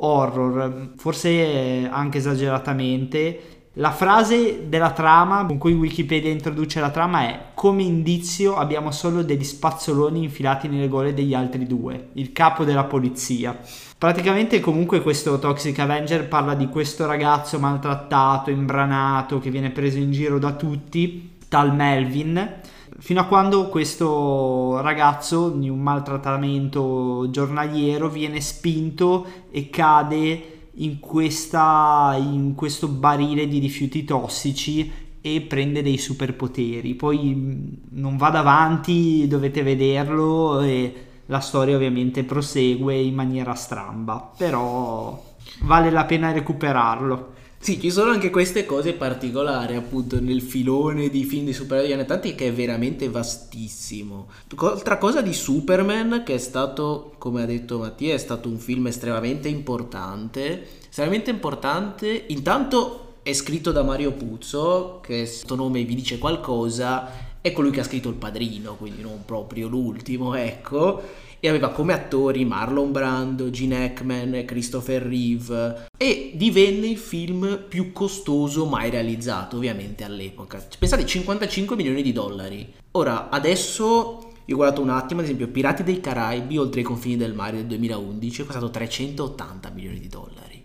horror, 0.06 0.94
forse 0.96 1.90
anche 1.92 2.20
esageratamente, 2.20 3.62
la 3.75 3.92
frase 3.92 4.70
della 4.70 4.92
trama 4.92 5.46
con 5.46 5.58
cui 5.58 5.74
Wikipedia 5.74 6.30
introduce 6.30 6.80
la 6.80 6.90
trama 6.90 7.22
è 7.22 7.46
come 7.54 7.84
indizio 7.84 8.56
abbiamo 8.56 8.92
solo 8.92 9.24
degli 9.24 9.44
spazzoloni 9.44 10.24
infilati 10.24 10.68
nelle 10.70 10.88
gole 10.88 11.13
degli 11.13 11.34
altri 11.34 11.66
due, 11.66 12.10
il 12.13 12.32
capo 12.32 12.63
della 12.63 12.86
polizia. 12.86 13.58
Praticamente 13.98 14.60
comunque 14.62 15.01
questo 15.01 15.38
Toxic 15.38 15.78
Avenger 15.80 16.28
parla 16.28 16.54
di 16.54 16.68
questo 16.68 17.06
ragazzo 17.06 17.60
maltrattato, 17.60 18.51
imbranato, 18.51 19.40
che 19.40 19.50
viene 19.50 19.72
preso 19.72 19.98
in 19.98 20.12
giro 20.12 20.40
da 20.40 20.54
tutti, 20.54 21.38
tal 21.48 21.75
Melvin, 21.75 22.60
fino 23.01 23.20
a 23.20 23.25
quando 23.25 23.67
questo 23.67 24.79
ragazzo 24.81 25.50
di 25.50 25.70
un 25.70 25.79
maltrattamento 25.79 27.27
giornaliero 27.31 28.10
viene 28.10 28.39
spinto 28.41 29.25
e 29.50 29.72
cade 29.72 30.70
in, 30.75 31.00
questa, 31.00 32.15
in 32.15 32.53
questo 32.53 32.88
barile 32.88 33.48
di 33.48 33.58
rifiuti 33.58 34.03
tossici 34.03 34.91
e 35.20 35.41
prende 35.41 35.81
dei 35.81 35.98
superpoteri. 35.98 36.93
Poi 36.93 37.34
mm, 37.34 37.74
non 38.00 38.17
va 38.17 38.29
davanti, 38.29 39.27
dovete 39.27 39.63
vederlo 39.63 40.62
e 40.62 41.05
la 41.25 41.39
storia 41.39 41.77
ovviamente 41.77 42.24
prosegue 42.24 42.96
in 42.96 43.15
maniera 43.15 43.55
stramba, 43.55 44.31
però 44.38 45.20
vale 45.62 45.89
la 45.89 46.05
pena 46.05 46.31
recuperarlo. 46.31 47.34
Sì, 47.63 47.80
ci 47.80 47.91
sono 47.91 48.10
anche 48.10 48.32
queste 48.32 48.65
cose 48.65 48.94
particolari 48.94 49.75
appunto 49.75 50.20
nel 50.20 50.41
filone 50.41 51.10
di 51.10 51.24
film 51.25 51.46
di 51.46 51.53
supereroi 51.53 51.94
anni 51.94 52.01
80 52.01 52.30
che 52.30 52.48
è 52.48 52.51
veramente 52.51 53.08
vastissimo. 53.08 54.30
Altra 54.58 54.98
cosa 54.98 55.22
di 55.22 55.32
Superman 55.32 56.24
che 56.25 56.34
è 56.34 56.38
stato, 56.39 57.13
come 57.20 57.44
ha 57.44 57.46
detto 57.46 57.77
Mattia, 57.77 58.15
è 58.15 58.18
stato 58.18 58.50
un 58.50 58.58
film 58.58 58.88
estremamente 58.88 59.48
importante, 59.48 60.68
estremamente 60.89 61.30
importante. 61.30 62.25
Intanto 62.30 63.18
è 63.22 63.32
scritto 63.32 63.72
da 63.72 63.84
Mario 63.84 64.13
Puzzo, 64.13 65.00
che 65.00 65.18
questo 65.18 65.53
nome 65.53 65.84
vi 65.84 65.94
dice 65.94 66.18
qualcosa, 66.18 67.30
è 67.41 67.51
colui 67.51 67.70
che 67.70 67.82
ha 67.82 67.84
scritto 67.84 68.10
Il 68.10 68.15
Padrino, 68.15 68.74
quindi 68.74 69.03
non 69.03 69.22
proprio 69.24 69.68
l'ultimo, 69.68 70.34
ecco 70.34 71.30
e 71.43 71.50
aveva 71.50 71.69
come 71.69 71.93
attori 71.93 72.45
Marlon 72.45 72.91
Brando, 72.91 73.50
Gene 73.50 73.86
Hackman, 73.86 74.43
Christopher 74.45 75.01
Reeve 75.01 75.88
e 75.98 76.33
divenne 76.36 76.88
il 76.88 76.98
film 76.98 77.65
più 77.67 77.91
costoso 77.91 78.67
mai 78.67 78.91
realizzato 78.91 79.57
ovviamente 79.57 80.03
all'epoca. 80.03 80.63
Pensate 80.77 81.03
55 81.03 81.75
milioni 81.75 82.03
di 82.03 82.13
dollari. 82.13 82.71
Ora, 82.91 83.29
adesso 83.29 84.33
io 84.45 84.53
ho 84.53 84.57
guardato 84.57 84.83
un 84.83 84.89
attimo, 84.89 85.21
ad 85.21 85.25
esempio 85.25 85.48
Pirati 85.48 85.83
dei 85.83 86.00
Caraibi 86.00 86.57
oltre 86.57 86.81
i 86.81 86.83
confini 86.83 87.17
del 87.17 87.33
mare 87.33 87.57
del 87.57 87.65
2011 87.65 88.41
è 88.41 88.45
costato 88.45 88.69
380 88.69 89.69
milioni 89.71 90.00
di 90.00 90.07
dollari. 90.07 90.63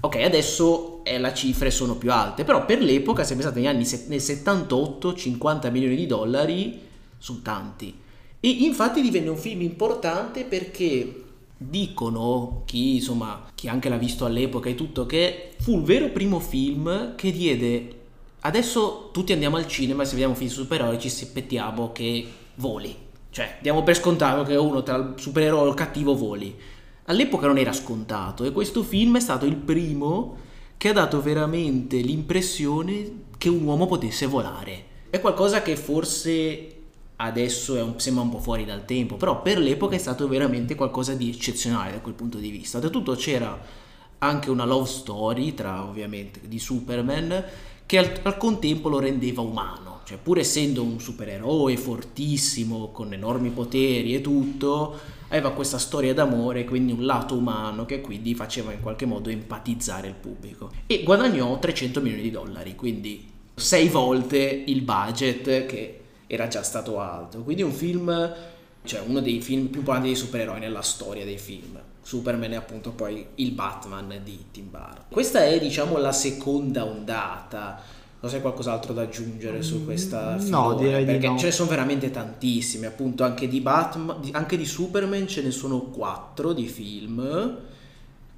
Ok, 0.00 0.16
adesso 0.16 1.02
eh, 1.02 1.18
le 1.18 1.32
cifre 1.34 1.70
sono 1.70 1.96
più 1.96 2.12
alte, 2.12 2.44
però 2.44 2.66
per 2.66 2.82
l'epoca, 2.82 3.24
se 3.24 3.34
pensate 3.34 3.56
negli 3.56 3.66
anni 3.66 3.88
nel 4.08 4.20
78, 4.20 5.14
50 5.14 5.70
milioni 5.70 5.96
di 5.96 6.06
dollari 6.06 6.80
sono 7.16 7.40
tanti. 7.42 8.06
E 8.48 8.64
infatti 8.64 9.02
divenne 9.02 9.28
un 9.28 9.36
film 9.36 9.60
importante 9.60 10.44
perché 10.44 11.24
dicono 11.58 12.62
chi 12.64 12.94
insomma 12.94 13.50
chi 13.54 13.68
anche 13.68 13.90
l'ha 13.90 13.98
visto 13.98 14.24
all'epoca 14.24 14.70
e 14.70 14.74
tutto 14.74 15.04
che 15.04 15.50
fu 15.58 15.76
il 15.76 15.82
vero 15.82 16.08
primo 16.08 16.40
film 16.40 17.14
che 17.14 17.30
diede 17.30 17.96
adesso 18.40 19.10
tutti 19.12 19.34
andiamo 19.34 19.56
al 19.56 19.66
cinema 19.66 20.02
e 20.02 20.06
se 20.06 20.12
vediamo 20.12 20.34
film 20.34 20.48
supereroi 20.48 20.98
ci 20.98 21.08
aspettiamo 21.08 21.92
che 21.92 22.26
voli. 22.54 22.96
Cioè 23.28 23.58
diamo 23.60 23.82
per 23.82 23.96
scontato 23.96 24.44
che 24.44 24.56
uno 24.56 24.82
tra 24.82 24.96
il 24.96 25.12
supereroe 25.16 25.66
e 25.66 25.68
il 25.68 25.74
cattivo 25.74 26.16
voli. 26.16 26.56
All'epoca 27.04 27.46
non 27.48 27.58
era 27.58 27.74
scontato 27.74 28.44
e 28.44 28.52
questo 28.52 28.82
film 28.82 29.18
è 29.18 29.20
stato 29.20 29.44
il 29.44 29.56
primo 29.56 30.38
che 30.78 30.88
ha 30.88 30.94
dato 30.94 31.20
veramente 31.20 31.98
l'impressione 31.98 33.24
che 33.36 33.50
un 33.50 33.62
uomo 33.62 33.84
potesse 33.84 34.24
volare. 34.24 34.84
È 35.10 35.20
qualcosa 35.20 35.60
che 35.60 35.76
forse 35.76 36.76
adesso 37.20 37.74
un, 37.74 37.98
sembra 37.98 38.22
un 38.22 38.30
po' 38.30 38.38
fuori 38.38 38.64
dal 38.64 38.84
tempo, 38.84 39.16
però 39.16 39.42
per 39.42 39.58
l'epoca 39.58 39.96
è 39.96 39.98
stato 39.98 40.28
veramente 40.28 40.74
qualcosa 40.74 41.14
di 41.14 41.28
eccezionale 41.28 41.92
da 41.92 42.00
quel 42.00 42.14
punto 42.14 42.38
di 42.38 42.50
vista. 42.50 42.76
Oltretutto 42.76 43.14
c'era 43.14 43.86
anche 44.18 44.50
una 44.50 44.64
love 44.64 44.88
story 44.88 45.54
tra 45.54 45.84
ovviamente 45.84 46.40
di 46.46 46.58
Superman 46.58 47.44
che 47.86 47.98
al, 47.98 48.20
al 48.22 48.36
contempo 48.36 48.88
lo 48.88 48.98
rendeva 48.98 49.40
umano, 49.40 50.00
cioè 50.04 50.18
pur 50.18 50.38
essendo 50.38 50.82
un 50.82 51.00
supereroe 51.00 51.76
fortissimo 51.76 52.90
con 52.90 53.12
enormi 53.12 53.50
poteri 53.50 54.14
e 54.14 54.20
tutto, 54.20 54.98
aveva 55.28 55.52
questa 55.52 55.78
storia 55.78 56.14
d'amore, 56.14 56.64
quindi 56.64 56.92
un 56.92 57.04
lato 57.04 57.34
umano 57.34 57.84
che 57.86 58.00
quindi 58.00 58.34
faceva 58.34 58.72
in 58.72 58.80
qualche 58.80 59.06
modo 59.06 59.30
empatizzare 59.30 60.08
il 60.08 60.14
pubblico 60.14 60.70
e 60.86 61.02
guadagnò 61.02 61.58
300 61.58 62.00
milioni 62.00 62.22
di 62.22 62.30
dollari, 62.30 62.74
quindi 62.74 63.26
sei 63.54 63.88
volte 63.88 64.64
il 64.66 64.82
budget 64.82 65.66
che 65.66 65.97
era 66.28 66.46
già 66.46 66.62
stato 66.62 67.00
alto. 67.00 67.42
Quindi 67.42 67.62
è 67.62 67.64
un 67.64 67.72
film, 67.72 68.34
cioè 68.84 69.00
uno 69.04 69.20
dei 69.20 69.40
film 69.40 69.66
più 69.66 69.78
importanti 69.78 70.08
dei 70.08 70.16
supereroi 70.16 70.60
nella 70.60 70.82
storia 70.82 71.24
dei 71.24 71.38
film. 71.38 71.80
Superman 72.02 72.52
è 72.52 72.56
appunto 72.56 72.92
poi 72.92 73.26
il 73.36 73.50
Batman 73.50 74.20
di 74.22 74.46
Tim 74.52 74.70
Burton. 74.70 75.06
Questa 75.10 75.44
è 75.44 75.58
diciamo 75.58 75.98
la 75.98 76.12
seconda 76.12 76.84
ondata. 76.84 77.82
Non 78.20 78.30
sai 78.30 78.40
qualcos'altro 78.40 78.92
da 78.92 79.02
aggiungere 79.02 79.62
su 79.62 79.84
questa 79.84 80.38
film? 80.38 80.50
No, 80.50 80.74
direi 80.74 81.04
perché 81.04 81.20
di 81.20 81.26
no. 81.28 81.38
ce 81.38 81.46
ne 81.46 81.52
sono 81.52 81.68
veramente 81.68 82.10
tantissime, 82.10 82.86
appunto 82.86 83.24
anche 83.24 83.46
di 83.46 83.60
Batman, 83.60 84.20
anche 84.32 84.56
di 84.56 84.64
Superman 84.64 85.26
ce 85.28 85.42
ne 85.42 85.50
sono 85.50 85.82
quattro 85.82 86.52
di 86.52 86.66
film 86.66 87.56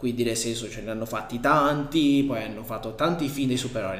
quindi 0.00 0.24
nel 0.24 0.34
senso 0.34 0.66
ce 0.66 0.80
ne 0.80 0.92
hanno 0.92 1.04
fatti 1.04 1.40
tanti, 1.40 2.24
poi 2.26 2.42
hanno 2.42 2.64
fatto 2.64 2.94
tanti 2.94 3.28
film 3.28 3.48
dei 3.48 3.58
supereroi, 3.58 3.98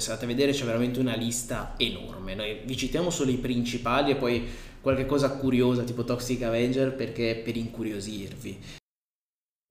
se 0.00 0.10
andate 0.10 0.24
a 0.24 0.26
vedere 0.26 0.50
c'è 0.50 0.64
veramente 0.64 0.98
una 0.98 1.14
lista 1.14 1.74
enorme, 1.76 2.34
noi 2.34 2.62
vi 2.64 2.76
citiamo 2.76 3.10
solo 3.10 3.30
i 3.30 3.36
principali 3.36 4.10
e 4.10 4.16
poi 4.16 4.44
qualche 4.80 5.06
cosa 5.06 5.30
curiosa 5.30 5.84
tipo 5.84 6.02
Toxic 6.02 6.42
Avenger 6.42 6.96
perché 6.96 7.40
per 7.44 7.56
incuriosirvi. 7.56 8.58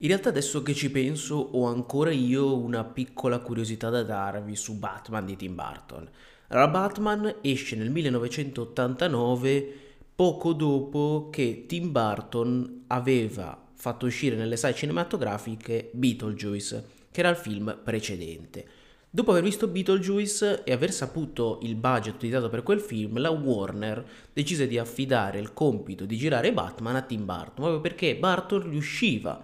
In 0.01 0.07
realtà 0.07 0.29
adesso 0.29 0.61
che 0.61 0.73
ci 0.73 0.89
penso 0.91 1.35
ho 1.35 1.65
ancora 1.65 2.11
io 2.11 2.55
una 2.55 2.85
piccola 2.85 3.39
curiosità 3.39 3.89
da 3.89 4.03
darvi 4.03 4.55
su 4.55 4.79
Batman 4.79 5.25
di 5.25 5.35
Tim 5.35 5.55
Burton. 5.55 6.09
Allora 6.47 6.69
Batman 6.69 7.35
esce 7.41 7.75
nel 7.75 7.89
1989 7.91 9.79
poco 10.15 10.53
dopo 10.53 11.27
che 11.29 11.65
Tim 11.67 11.91
Burton 11.91 12.85
aveva 12.87 13.64
fatto 13.85 14.07
uscire 14.07 14.35
nelle 14.35 14.57
sale 14.57 14.73
cinematografiche 14.73 15.91
Beetlejuice, 15.93 16.85
che 17.11 17.19
era 17.19 17.29
il 17.29 17.35
film 17.35 17.81
precedente. 17.83 18.65
Dopo 19.11 19.29
aver 19.29 19.43
visto 19.43 19.67
Beetlejuice 19.67 20.63
e 20.63 20.73
aver 20.73 20.91
saputo 20.91 21.59
il 21.61 21.75
budget 21.75 22.15
utilizzato 22.15 22.49
per 22.49 22.63
quel 22.63 22.79
film, 22.79 23.19
la 23.19 23.29
Warner 23.29 24.03
decise 24.33 24.67
di 24.67 24.79
affidare 24.79 25.37
il 25.37 25.53
compito 25.53 26.05
di 26.05 26.17
girare 26.17 26.51
Batman 26.51 26.95
a 26.95 27.03
Tim 27.03 27.25
Burton, 27.25 27.53
proprio 27.53 27.79
perché 27.79 28.15
Burton 28.15 28.71
riusciva 28.71 29.39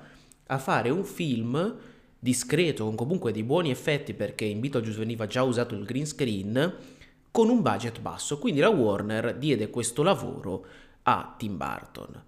a 0.48 0.58
fare 0.58 0.90
un 0.90 1.04
film 1.04 1.76
discreto, 2.18 2.86
con 2.86 2.96
comunque 2.96 3.32
dei 3.32 3.44
buoni 3.44 3.70
effetti, 3.70 4.16
perché 4.16 4.46
in 4.46 4.60
Beetlejuice 4.60 4.98
veniva 4.98 5.28
già 5.28 5.44
usato 5.44 5.76
il 5.76 5.86
green 5.86 6.08
screen, 6.08 6.74
con 7.30 7.48
un 7.48 7.62
budget 7.62 8.02
basso. 8.02 8.40
Quindi 8.40 8.60
la 8.60 8.70
Warner 8.70 9.38
diede 9.38 9.70
questo 9.70 10.02
lavoro 10.02 10.66
a 11.04 11.36
Tim 11.38 11.58
Burton. 11.58 12.24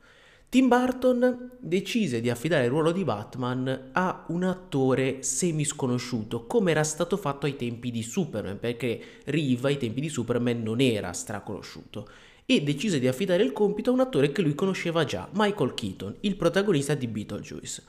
Tim 0.53 0.67
Burton 0.67 1.49
decise 1.57 2.21
di 2.21 2.29
affidare 2.29 2.65
il 2.65 2.69
ruolo 2.69 2.91
di 2.91 3.03
Batman 3.03 3.89
a 3.91 4.23
un 4.27 4.43
attore 4.43 5.23
semi-sconosciuto, 5.23 6.45
come 6.45 6.69
era 6.69 6.83
stato 6.83 7.17
fatto 7.17 7.47
ai 7.47 7.55
tempi 7.55 7.89
di 7.89 8.03
Superman, 8.03 8.59
perché 8.59 9.01
Reeve 9.23 9.69
ai 9.69 9.77
tempi 9.77 9.99
di 9.99 10.09
Superman 10.09 10.61
non 10.61 10.79
era 10.79 11.11
straconosciuto, 11.11 12.07
e 12.45 12.61
decise 12.61 12.99
di 12.99 13.07
affidare 13.07 13.41
il 13.41 13.51
compito 13.51 13.89
a 13.89 13.93
un 13.93 14.01
attore 14.01 14.31
che 14.31 14.43
lui 14.43 14.53
conosceva 14.53 15.05
già, 15.05 15.27
Michael 15.33 15.73
Keaton, 15.73 16.17
il 16.19 16.35
protagonista 16.35 16.93
di 16.93 17.07
Beetlejuice. 17.07 17.83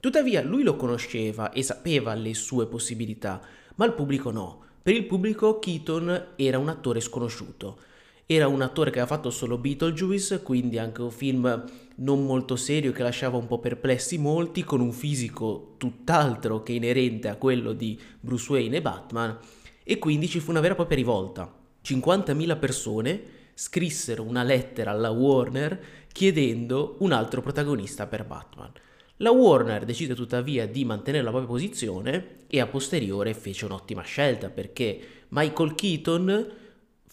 Tuttavia 0.00 0.42
lui 0.42 0.62
lo 0.62 0.76
conosceva 0.76 1.52
e 1.52 1.62
sapeva 1.62 2.14
le 2.14 2.32
sue 2.32 2.68
possibilità, 2.68 3.38
ma 3.74 3.84
il 3.84 3.92
pubblico 3.92 4.30
no. 4.30 4.62
Per 4.82 4.94
il 4.94 5.04
pubblico 5.04 5.58
Keaton 5.58 6.28
era 6.36 6.56
un 6.56 6.70
attore 6.70 7.00
sconosciuto. 7.00 7.80
Era 8.24 8.48
un 8.48 8.62
attore 8.62 8.90
che 8.90 9.00
aveva 9.00 9.14
fatto 9.14 9.28
solo 9.28 9.58
Beetlejuice, 9.58 10.42
quindi 10.42 10.78
anche 10.78 11.02
un 11.02 11.10
film 11.10 11.64
non 12.00 12.24
molto 12.24 12.56
serio 12.56 12.92
che 12.92 13.02
lasciava 13.02 13.36
un 13.36 13.46
po' 13.46 13.58
perplessi 13.58 14.18
molti, 14.18 14.64
con 14.64 14.80
un 14.80 14.92
fisico 14.92 15.74
tutt'altro 15.78 16.62
che 16.62 16.72
inerente 16.72 17.28
a 17.28 17.36
quello 17.36 17.72
di 17.72 17.98
Bruce 18.20 18.52
Wayne 18.52 18.76
e 18.76 18.82
Batman, 18.82 19.38
e 19.82 19.98
quindi 19.98 20.28
ci 20.28 20.40
fu 20.40 20.50
una 20.50 20.60
vera 20.60 20.74
e 20.74 20.76
propria 20.76 20.98
rivolta. 20.98 21.52
50.000 21.84 22.58
persone 22.58 23.22
scrissero 23.54 24.22
una 24.22 24.42
lettera 24.42 24.90
alla 24.92 25.10
Warner 25.10 25.80
chiedendo 26.12 26.96
un 27.00 27.12
altro 27.12 27.40
protagonista 27.40 28.06
per 28.06 28.24
Batman. 28.24 28.70
La 29.16 29.30
Warner 29.30 29.84
decise 29.84 30.14
tuttavia 30.14 30.68
di 30.68 30.84
mantenere 30.84 31.24
la 31.24 31.30
propria 31.30 31.50
posizione 31.50 32.36
e 32.46 32.60
a 32.60 32.68
posteriore 32.68 33.34
fece 33.34 33.64
un'ottima 33.64 34.02
scelta 34.02 34.48
perché 34.48 35.00
Michael 35.30 35.74
Keaton 35.74 36.46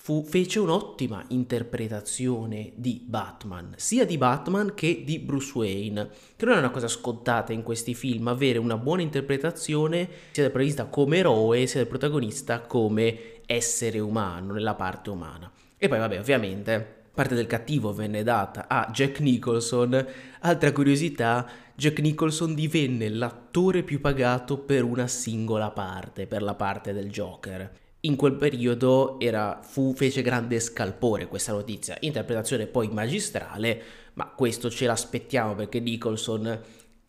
fu, 0.06 0.24
fece 0.24 0.60
un'ottima 0.60 1.26
interpretazione 1.30 2.74
di 2.76 3.02
Batman, 3.04 3.74
sia 3.76 4.06
di 4.06 4.20
Batman 4.20 4.76
che 4.76 5.02
di 5.04 5.18
Bruce 5.18 5.52
Wayne, 5.56 6.10
che 6.36 6.46
non 6.46 6.54
è 6.54 6.60
una 6.60 6.70
cosa 6.70 6.88
scontata 6.88 7.54
in 7.54 7.64
questi 7.64 7.96
film, 7.96 8.28
avere 8.28 8.60
una 8.60 8.78
buona 8.78 9.02
interpretazione 9.02 10.08
sia 10.30 10.44
del 10.44 10.52
protagonista 10.52 10.86
come 10.86 11.18
eroe, 11.18 11.66
sia 11.66 11.80
del 11.80 11.90
protagonista 11.90 12.62
come 12.62 13.18
essere 13.48 13.98
umano, 13.98 14.54
nella 14.54 14.76
parte 14.76 15.10
umana. 15.10 15.52
E 15.76 15.88
poi 15.88 15.98
vabbè, 15.98 16.20
ovviamente 16.20 16.94
parte 17.12 17.34
del 17.34 17.48
cattivo 17.48 17.92
venne 17.92 18.22
data 18.22 18.68
a 18.68 18.88
Jack 18.94 19.22
Nicholson. 19.22 20.06
Altra 20.42 20.72
curiosità, 20.72 21.50
Jack 21.74 22.00
Nicholson 22.02 22.54
divenne 22.54 23.10
l'attore 23.10 23.82
più 23.82 24.00
pagato 24.00 24.60
per 24.60 24.84
una 24.84 25.08
singola 25.08 25.72
parte, 25.72 26.28
per 26.28 26.44
la 26.44 26.54
parte 26.54 26.94
del 26.94 27.10
Joker 27.10 27.84
in 28.06 28.16
quel 28.16 28.34
periodo 28.34 29.20
era, 29.20 29.60
fu, 29.62 29.94
fece 29.96 30.22
grande 30.22 30.60
scalpore 30.60 31.28
questa 31.28 31.52
notizia, 31.52 31.98
interpretazione 32.00 32.68
poi 32.68 32.88
magistrale, 32.90 33.82
ma 34.14 34.28
questo 34.28 34.70
ce 34.70 34.86
l'aspettiamo 34.86 35.56
perché 35.56 35.80
Nicholson, 35.80 36.62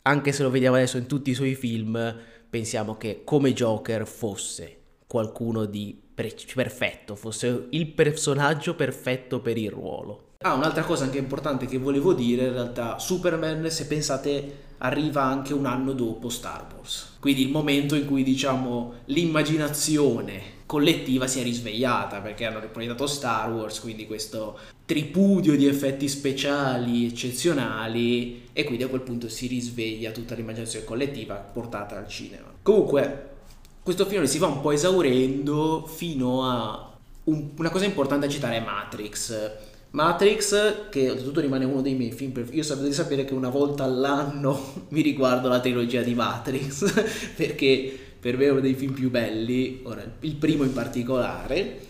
anche 0.03 0.33
se 0.33 0.43
lo 0.43 0.50
vediamo 0.50 0.76
adesso 0.76 0.97
in 0.97 1.07
tutti 1.07 1.31
i 1.31 1.35
suoi 1.35 1.55
film, 1.55 2.17
pensiamo 2.49 2.97
che 2.97 3.23
come 3.25 3.53
Joker 3.53 4.07
fosse 4.07 4.81
qualcuno 5.07 5.67
di 5.67 6.00
pre- 6.15 6.35
perfetto, 6.55 7.15
fosse 7.15 7.67
il 7.71 7.87
personaggio 7.88 8.75
perfetto 8.75 9.41
per 9.41 9.59
il 9.59 9.71
ruolo. 9.71 10.25
Ah, 10.41 10.55
un'altra 10.55 10.85
cosa 10.85 11.05
anche 11.05 11.19
importante 11.19 11.67
che 11.67 11.79
volevo 11.79 12.12
dire, 12.12 12.47
in 12.47 12.53
realtà, 12.53 12.99
Superman, 12.99 13.71
se 13.71 13.87
pensate, 13.87 14.65
arriva 14.79 15.23
anche 15.23 15.53
un 15.53 15.67
anno 15.67 15.93
dopo 15.93 16.29
Star 16.29 16.67
Wars. 16.75 17.17
Quindi 17.21 17.43
il 17.43 17.50
momento 17.50 17.95
in 17.95 18.07
cui, 18.07 18.23
diciamo, 18.23 18.95
l'immaginazione 19.07 20.56
collettiva 20.67 21.29
si 21.29 21.41
è 21.41 21.43
risvegliata 21.45 22.21
perché 22.21 22.45
hanno 22.45 22.61
riproiettato 22.61 23.07
Star 23.07 23.51
Wars, 23.51 23.81
quindi 23.81 24.07
questo 24.07 24.59
tripudio 24.85 25.57
di 25.57 25.67
effetti 25.67 26.09
speciali 26.09 27.07
eccezionali 27.07 28.49
e 28.53 28.65
quindi 28.65 28.85
a 28.85 28.89
quel 28.89 29.01
punto 29.01 29.29
si 29.29 29.47
risveglia 29.47 30.11
tutta 30.11 30.35
l'immaginazione 30.35 30.85
collettiva 30.85 31.35
portata 31.35 31.97
al 31.97 32.09
cinema. 32.09 32.53
Comunque, 32.63 33.35
questo 33.83 34.07
film 34.07 34.25
si 34.25 34.39
va 34.39 34.49
un 34.49 34.61
po' 34.61 34.73
esaurendo 34.73 35.87
fino 35.87 36.45
a 36.45 36.95
un, 37.25 37.51
una 37.57 37.71
cosa 37.71 37.85
importante 37.85 38.27
da 38.27 38.33
citare 38.33 38.57
è 38.57 38.61
Matrix. 38.61 39.51
Matrix, 39.91 40.89
che 40.91 41.11
oltretutto 41.11 41.41
rimane 41.41 41.65
uno 41.65 41.81
dei 41.81 41.95
miei 41.95 42.13
film 42.13 42.33
preferiti. 42.33 42.59
Io 42.59 42.65
sapevo 42.65 42.89
di 42.89 42.93
sapere 42.93 43.25
che 43.25 43.35
una 43.35 43.49
volta 43.49 43.85
all'anno 43.85 44.87
mi 44.91 45.01
riguardo 45.01 45.49
la 45.49 45.61
trilogia 45.61 46.03
di 46.03 46.15
Matrix, 46.15 46.93
perché 47.35 48.06
per 48.19 48.37
me 48.37 48.45
è 48.45 48.51
uno 48.51 48.61
dei 48.61 48.75
film 48.75 48.93
più 48.93 49.11
belli, 49.11 49.81
ora 49.85 50.05
il 50.21 50.35
primo 50.35 50.65
in 50.65 50.73
particolare. 50.73 51.85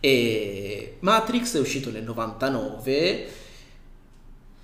E 0.00 0.96
Matrix 1.00 1.56
è 1.56 1.60
uscito 1.60 1.90
nel 1.90 2.04
99 2.04 3.38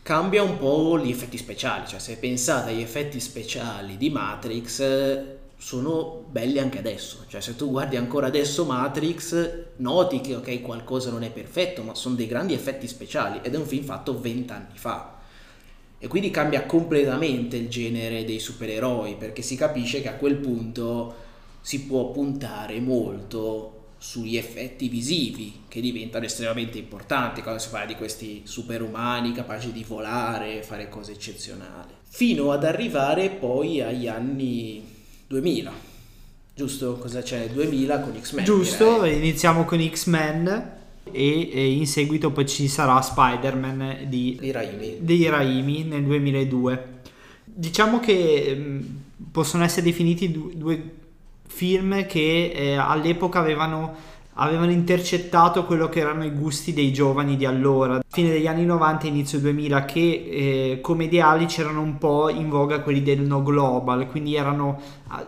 cambia 0.07 0.45
un 0.45 0.57
po' 0.57 1.01
gli 1.01 1.11
effetti 1.11 1.37
speciali, 1.37 1.89
cioè 1.89 1.99
se 1.99 2.17
pensate 2.17 2.71
agli 2.71 2.81
effetti 2.81 3.19
speciali 3.19 3.97
di 3.97 4.09
Matrix 4.09 5.25
sono 5.59 6.25
belli 6.31 6.61
anche 6.61 6.79
adesso, 6.79 7.25
cioè 7.27 7.41
se 7.41 7.57
tu 7.57 7.71
guardi 7.71 7.97
ancora 7.97 8.29
adesso 8.29 8.65
Matrix 8.65 9.65
noti 9.79 10.21
che 10.21 10.37
ok 10.37 10.61
qualcosa 10.61 11.11
non 11.11 11.25
è 11.25 11.31
perfetto, 11.33 11.83
ma 11.83 11.97
sono 11.97 12.15
dei 12.15 12.29
grandi 12.29 12.55
effetti 12.55 12.87
speciali 12.87 13.41
ed 13.43 13.55
è 13.55 13.57
un 13.57 13.67
film 13.67 13.83
fatto 13.83 14.21
vent'anni 14.21 14.77
fa. 14.79 15.16
E 15.99 16.09
quindi 16.09 16.31
cambia 16.31 16.67
completamente 16.67 17.57
il 17.57 17.69
genere 17.69 18.25
dei 18.25 18.39
supereroi 18.39 19.17
perché 19.17 19.43
si 19.43 19.57
capisce 19.57 20.03
che 20.03 20.09
a 20.09 20.15
quel 20.15 20.37
punto 20.37 21.15
si 21.61 21.83
può 21.83 22.11
puntare 22.11 22.81
molto 22.81 23.73
sugli 23.99 24.37
effetti 24.37 24.89
visivi 24.89 25.63
che 25.69 25.81
diventano 25.81 26.27
estremamente 26.27 26.79
importanti 26.79 27.41
quando 27.41 27.61
si 27.61 27.71
parla 27.71 27.87
di 27.87 27.95
questi 27.95 28.43
superumani 28.45 29.33
capaci 29.33 29.73
di 29.73 29.85
volare, 29.85 30.63
fare 30.63 30.89
cose 30.89 31.13
eccezionali, 31.13 31.95
fino 32.07 32.53
ad 32.53 32.65
arrivare 32.65 33.31
poi 33.31 33.81
agli 33.81 34.07
anni 34.07 34.85
2000. 35.27 35.73
Giusto? 36.55 36.97
Cosa 36.99 37.23
c'è? 37.23 37.49
2000 37.49 38.01
con 38.01 38.19
X-Men. 38.21 38.45
Giusto, 38.45 39.03
direi. 39.03 39.17
iniziamo 39.17 39.65
con 39.65 39.87
X-Men 39.87 40.76
e, 41.11 41.51
e, 41.53 41.73
in 41.73 41.87
seguito 41.87 42.31
poi 42.31 42.47
ci 42.47 42.69
sarà 42.69 43.01
Spider-Man 43.01 44.07
di, 44.09 44.37
di 44.41 44.51
Raimi. 44.51 44.97
di 45.01 45.29
Raimi 45.29 45.85
nel 45.85 46.05
2002. 46.05 46.95
Diciamo 47.45 48.01
che 48.01 48.55
mh, 48.55 48.87
possono 49.31 49.65
essere 49.65 49.83
definiti 49.83 50.31
due, 50.31 50.53
due 50.57 50.91
film 51.47 52.07
che 52.07 52.53
eh, 52.55 52.75
all'epoca 52.75 53.39
avevano 53.39 54.15
avevano 54.39 54.71
intercettato 54.71 55.65
quello 55.65 55.89
che 55.89 56.01
erano 56.01 56.25
i 56.25 56.31
gusti 56.31 56.73
dei 56.73 56.93
giovani 56.93 57.37
di 57.37 57.45
allora, 57.45 58.01
fine 58.07 58.31
degli 58.31 58.47
anni 58.47 58.65
90 58.65 59.07
inizio 59.07 59.39
2000, 59.39 59.85
che 59.85 60.01
eh, 60.01 60.81
come 60.83 61.05
ideali 61.05 61.47
c'erano 61.47 61.81
un 61.81 61.99
po' 61.99 62.29
in 62.29 62.49
voga 62.49 62.81
quelli 62.81 63.03
del 63.03 63.21
no 63.21 63.43
global, 63.43 64.07
quindi 64.09 64.35
erano 64.35 64.81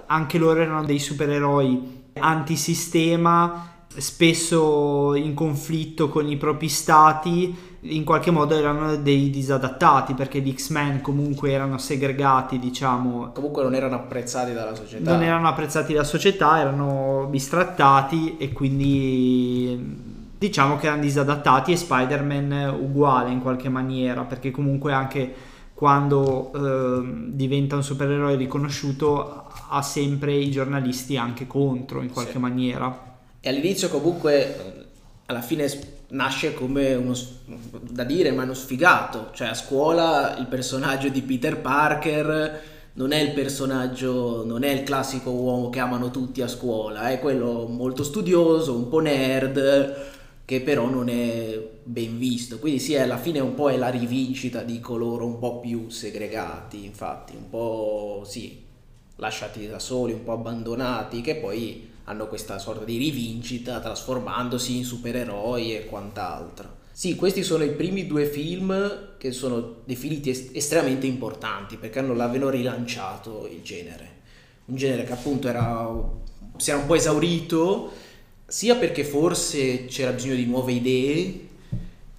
anche 0.07 0.39
loro 0.39 0.61
erano 0.61 0.85
dei 0.85 0.99
supereroi 0.99 1.97
antisistema, 2.19 3.78
spesso 3.97 5.15
in 5.15 5.35
conflitto 5.35 6.09
con 6.09 6.29
i 6.29 6.37
propri 6.37 6.69
stati 6.69 7.67
in 7.83 8.05
qualche 8.05 8.31
modo 8.31 8.55
erano 8.57 8.97
dei 8.97 9.31
disadattati 9.31 10.15
perché 10.15 10.41
gli 10.41 10.53
X-Men 10.53 11.01
comunque 11.01 11.53
erano 11.53 11.79
segregati, 11.79 12.59
diciamo. 12.59 13.31
Comunque 13.33 13.63
non 13.63 13.75
erano 13.75 13.95
apprezzati 13.97 14.53
dalla 14.53 14.75
società. 14.75 15.13
Non 15.13 15.23
erano 15.23 15.49
apprezzati 15.49 15.93
dalla 15.93 16.05
società, 16.05 16.59
erano 16.59 17.27
bistrattati 17.31 18.37
e 18.37 18.53
quindi 18.53 20.17
diciamo 20.39 20.77
che 20.77 20.87
erano 20.87 21.03
disadattati 21.03 21.73
e 21.73 21.77
Spider-Man 21.77 22.77
uguale 22.81 23.31
in 23.31 23.41
qualche 23.41 23.69
maniera 23.69 24.23
perché 24.23 24.51
comunque 24.51 24.93
anche 24.93 25.35
quando 25.75 26.53
eh, 26.53 27.29
diventa 27.29 27.77
un 27.77 27.85
supereroe 27.85 28.35
riconosciuto 28.35 29.45
ha 29.69 29.83
sempre 29.83 30.35
i 30.35 30.51
giornalisti 30.51 31.17
anche 31.17 31.47
contro 31.47 32.03
in 32.03 32.11
qualche 32.11 32.33
sì. 32.33 32.39
maniera. 32.39 33.08
E 33.41 33.49
all'inizio 33.49 33.89
comunque 33.89 34.87
alla 35.27 35.43
fine 35.43 35.69
nasce 36.09 36.55
come 36.55 36.95
uno 36.95 37.15
da 37.83 38.05
dire 38.05 38.33
ma 38.33 38.43
uno 38.43 38.55
sfigato. 38.55 39.31
Cioè 39.33 39.49
a 39.49 39.55
scuola 39.55 40.37
il 40.39 40.47
personaggio 40.47 41.09
di 41.09 41.23
Peter 41.23 41.61
Parker 41.61 42.63
non 42.95 43.13
è 43.13 43.19
il 43.19 43.33
personaggio 43.33 44.45
non 44.45 44.65
è 44.65 44.71
il 44.71 44.83
classico 44.83 45.31
uomo 45.31 45.71
che 45.71 45.79
amano 45.79 46.11
tutti 46.11 46.43
a 46.43 46.49
scuola. 46.49 47.11
È 47.11 47.21
quello 47.21 47.67
molto 47.67 48.03
studioso 48.03 48.75
un 48.75 48.89
po' 48.89 49.01
nerd 49.01 50.07
che 50.45 50.63
però 50.63 50.89
non 50.89 51.09
è 51.09 51.61
ben 51.85 52.19
visto. 52.19 52.59
Quindi 52.59 52.81
sì 52.81 52.97
alla 52.97 53.19
fine 53.19 53.39
un 53.39 53.55
po' 53.55 53.71
è 53.71 53.77
la 53.77 53.91
rivincita 53.91 54.63
di 54.63 54.81
coloro 54.81 55.27
un 55.27 55.39
po' 55.39 55.61
più 55.61 55.91
segregati 55.91 56.85
infatti. 56.85 57.37
Un 57.37 57.51
po' 57.51 58.23
sì 58.27 58.65
lasciati 59.17 59.67
da 59.67 59.79
soli 59.79 60.13
un 60.13 60.23
po' 60.23 60.33
abbandonati 60.33 61.21
che 61.21 61.37
poi 61.37 61.88
hanno 62.09 62.27
questa 62.27 62.59
sorta 62.59 62.85
di 62.85 62.97
rivincita 62.97 63.81
trasformandosi 63.81 64.79
in 64.79 64.85
supereroi 64.85 65.77
e 65.77 65.85
quant'altro. 65.85 66.77
Sì, 66.91 67.15
questi 67.15 67.43
sono 67.43 67.65
i 67.65 67.71
primi 67.71 68.07
due 68.07 68.25
film 68.25 69.17
che 69.19 69.31
sono 69.31 69.83
definiti 69.85 70.31
est- 70.31 70.57
estremamente 70.57 71.07
importanti 71.07 71.77
perché 71.77 71.99
hanno, 71.99 72.15
l'avevano 72.15 72.51
rilanciato 72.51 73.47
il 73.53 73.61
genere. 73.63 74.17
Un 74.65 74.77
genere 74.77 75.05
che 75.05 75.13
appunto 75.13 75.49
era, 75.49 75.87
si 76.57 76.71
era 76.71 76.81
un 76.81 76.87
po' 76.87 76.95
esaurito, 76.95 77.93
sia 78.47 78.75
perché 78.77 79.05
forse 79.05 79.85
c'era 79.85 80.11
bisogno 80.13 80.35
di 80.35 80.47
nuove 80.47 80.73
idee, 80.73 81.49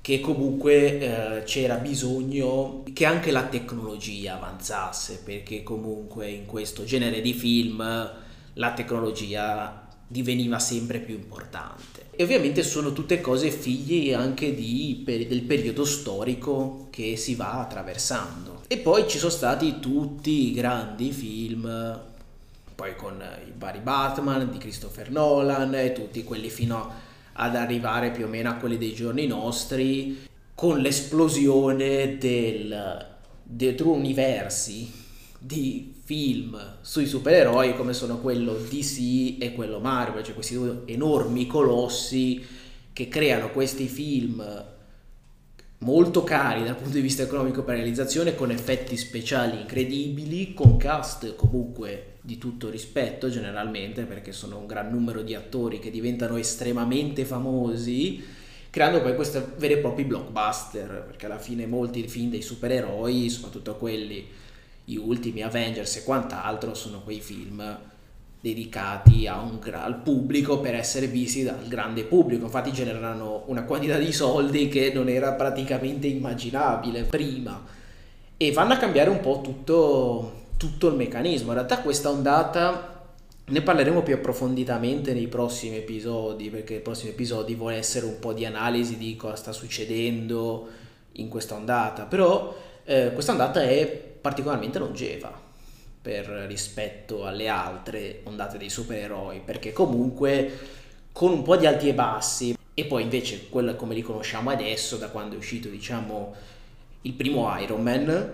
che 0.02 0.20
comunque 0.20 1.00
eh, 1.00 1.44
c'era 1.44 1.76
bisogno 1.76 2.84
che 2.94 3.06
anche 3.06 3.32
la 3.32 3.44
tecnologia 3.44 4.36
avanzasse, 4.36 5.22
perché 5.26 5.64
comunque 5.64 6.30
in 6.30 6.46
questo 6.46 6.84
genere 6.84 7.22
di 7.22 7.34
film 7.34 8.28
la 8.54 8.74
tecnologia 8.74 9.88
diveniva 10.12 10.58
sempre 10.58 11.00
più 11.00 11.14
importante. 11.14 12.08
E 12.12 12.24
ovviamente 12.24 12.64
sono 12.64 12.94
tutte 12.94 13.22
cose 13.22 13.52
figlie 13.52 14.16
anche 14.16 14.54
di, 14.56 15.02
per, 15.06 15.28
del 15.28 15.44
periodo 15.44 15.86
storico 15.86 16.88
che 16.90 17.16
si 17.16 17.36
va 17.36 17.62
attraversando. 17.62 18.64
E 18.68 18.78
poi 18.78 19.08
ci 19.08 19.20
sono 19.20 19.32
stati 19.32 19.80
tutti 19.80 20.50
i 20.50 20.54
grandi 20.54 21.12
film, 21.12 22.02
poi 22.76 22.96
con 22.96 23.24
i 23.48 23.54
vari 23.56 23.80
Batman 23.80 24.50
di 24.52 24.58
Christopher 24.58 25.12
Nolan 25.12 25.76
e 25.76 25.94
tutti 25.94 26.24
quelli 26.24 26.50
fino 26.50 27.08
ad 27.34 27.56
arrivare 27.56 28.12
più 28.12 28.26
o 28.26 28.28
meno 28.28 28.50
a 28.50 28.56
quelli 28.56 28.78
dei 28.78 28.94
giorni 28.94 29.28
nostri, 29.28 30.28
con 30.56 30.80
l'esplosione 30.80 32.18
del, 32.18 33.08
dentro 33.44 33.92
universi 33.92 34.92
di 35.38 35.99
film 36.10 36.78
sui 36.82 37.06
supereroi 37.06 37.76
come 37.76 37.94
sono 37.94 38.18
quello 38.18 38.56
DC 38.56 39.36
e 39.40 39.54
quello 39.54 39.78
Marvel, 39.78 40.24
cioè 40.24 40.34
questi 40.34 40.56
due 40.56 40.82
enormi 40.86 41.46
colossi 41.46 42.44
che 42.92 43.08
creano 43.08 43.52
questi 43.52 43.86
film 43.86 44.44
molto 45.78 46.24
cari 46.24 46.64
dal 46.64 46.78
punto 46.78 46.96
di 46.96 47.02
vista 47.02 47.22
economico 47.22 47.62
per 47.62 47.76
realizzazione, 47.76 48.34
con 48.34 48.50
effetti 48.50 48.98
speciali 48.98 49.62
incredibili, 49.62 50.56
con 50.56 50.78
cast 50.78 51.36
comunque 51.36 52.14
di 52.22 52.40
tutto 52.40 52.72
rispetto 52.72 53.30
generalmente, 53.30 54.06
perché 54.06 54.32
sono 54.32 54.58
un 54.58 54.66
gran 54.66 54.90
numero 54.90 55.22
di 55.22 55.36
attori 55.36 55.78
che 55.78 55.92
diventano 55.92 56.38
estremamente 56.38 57.24
famosi, 57.24 58.26
creando 58.72 59.00
poi 59.04 59.14
questi 59.14 59.40
veri 59.58 59.74
e 59.74 59.78
propri 59.78 60.06
blockbuster, 60.06 61.04
perché 61.06 61.28
alla 61.28 61.38
fine 61.38 61.68
molti 61.68 62.08
film 62.08 62.32
dei 62.32 62.42
supereroi, 62.42 63.30
soprattutto 63.30 63.76
quelli 63.76 64.48
gli 64.90 64.98
ultimi 64.98 65.44
Avengers 65.44 65.98
e 65.98 66.04
quant'altro 66.04 66.74
sono 66.74 67.02
quei 67.04 67.20
film 67.20 67.78
dedicati 68.42 69.28
un, 69.28 69.60
al 69.72 69.98
pubblico 69.98 70.60
per 70.60 70.74
essere 70.74 71.06
visti 71.06 71.44
dal 71.44 71.68
grande 71.68 72.06
pubblico. 72.06 72.46
Infatti 72.46 72.72
generano 72.72 73.44
una 73.46 73.66
quantità 73.66 74.00
di 74.00 74.12
soldi 74.12 74.68
che 74.68 74.92
non 74.92 75.08
era 75.08 75.34
praticamente 75.34 76.08
immaginabile 76.08 77.04
prima. 77.04 77.64
E 78.36 78.52
vanno 78.52 78.74
a 78.74 78.78
cambiare 78.78 79.12
un 79.12 79.20
po' 79.20 79.42
tutto, 79.44 80.46
tutto 80.58 80.88
il 80.88 80.96
meccanismo. 80.96 81.50
In 81.50 81.54
realtà 81.54 81.82
questa 81.82 82.10
ondata 82.10 83.06
ne 83.46 83.62
parleremo 83.62 84.02
più 84.02 84.16
approfonditamente 84.16 85.14
nei 85.14 85.28
prossimi 85.28 85.78
episodi 85.78 86.50
perché 86.50 86.76
i 86.76 86.82
prossimi 86.82 87.12
episodi 87.12 87.54
vuole 87.54 87.76
essere 87.76 88.08
un 88.08 88.18
po' 88.18 88.34
di 88.34 88.46
analisi 88.46 88.98
di 88.98 89.16
cosa 89.16 89.36
sta 89.36 89.52
succedendo 89.52 90.68
in 91.14 91.30
questa 91.30 91.54
ondata. 91.54 92.06
Però 92.06 92.69
eh, 92.90 93.14
questa 93.14 93.34
ondata 93.34 93.62
è 93.62 93.86
particolarmente 93.86 94.80
longeva 94.80 95.32
per 96.02 96.26
rispetto 96.48 97.24
alle 97.24 97.48
altre 97.48 98.22
ondate 98.24 98.58
dei 98.58 98.70
supereroi, 98.70 99.42
perché 99.46 99.72
comunque 99.72 100.58
con 101.12 101.32
un 101.32 101.44
po' 101.44 101.56
di 101.56 101.68
alti 101.68 101.88
e 101.88 101.94
bassi, 101.94 102.56
e 102.74 102.86
poi 102.86 103.04
invece 103.04 103.48
quello 103.50 103.76
come 103.76 103.94
li 103.94 104.02
conosciamo 104.02 104.50
adesso, 104.50 104.98
da 104.98 105.10
quando 105.10 105.36
è 105.36 105.38
uscito 105.38 105.70
diciamo 105.70 106.34
il 107.04 107.14
primo 107.14 107.56
Iron 107.60 107.84
Man, 107.84 108.34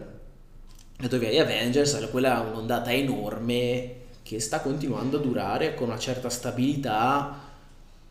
via 0.99 1.29
gli 1.29 1.37
Avengers, 1.37 2.07
quella 2.09 2.41
è 2.41 2.49
un'ondata 2.49 2.93
enorme 2.93 3.95
che 4.23 4.39
sta 4.39 4.61
continuando 4.61 5.17
a 5.17 5.21
durare 5.21 5.73
con 5.73 5.89
una 5.89 5.99
certa 5.99 6.29
stabilità 6.29 7.41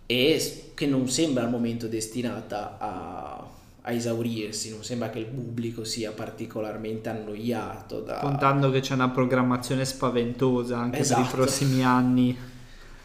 e 0.05 0.65
che 0.75 0.87
non 0.87 1.09
sembra 1.09 1.45
al 1.45 1.51
momento 1.51 1.89
destinata 1.89 2.77
a 2.79 3.44
a 3.87 3.92
esaurirsi, 3.92 4.70
non 4.70 4.83
sembra 4.83 5.11
che 5.11 5.18
il 5.18 5.27
pubblico 5.27 5.85
sia 5.85 6.12
particolarmente 6.12 7.11
annoiato. 7.11 8.01
Da... 8.01 8.16
Contando 8.16 8.70
che 8.70 8.81
c'è 8.81 8.94
una 8.94 9.11
programmazione 9.11 9.85
spaventosa 9.85 10.79
anche 10.79 11.01
esatto. 11.01 11.20
per 11.20 11.25
i 11.25 11.29
esatto. 11.29 11.42
prossimi 11.42 11.85
anni. 11.85 12.37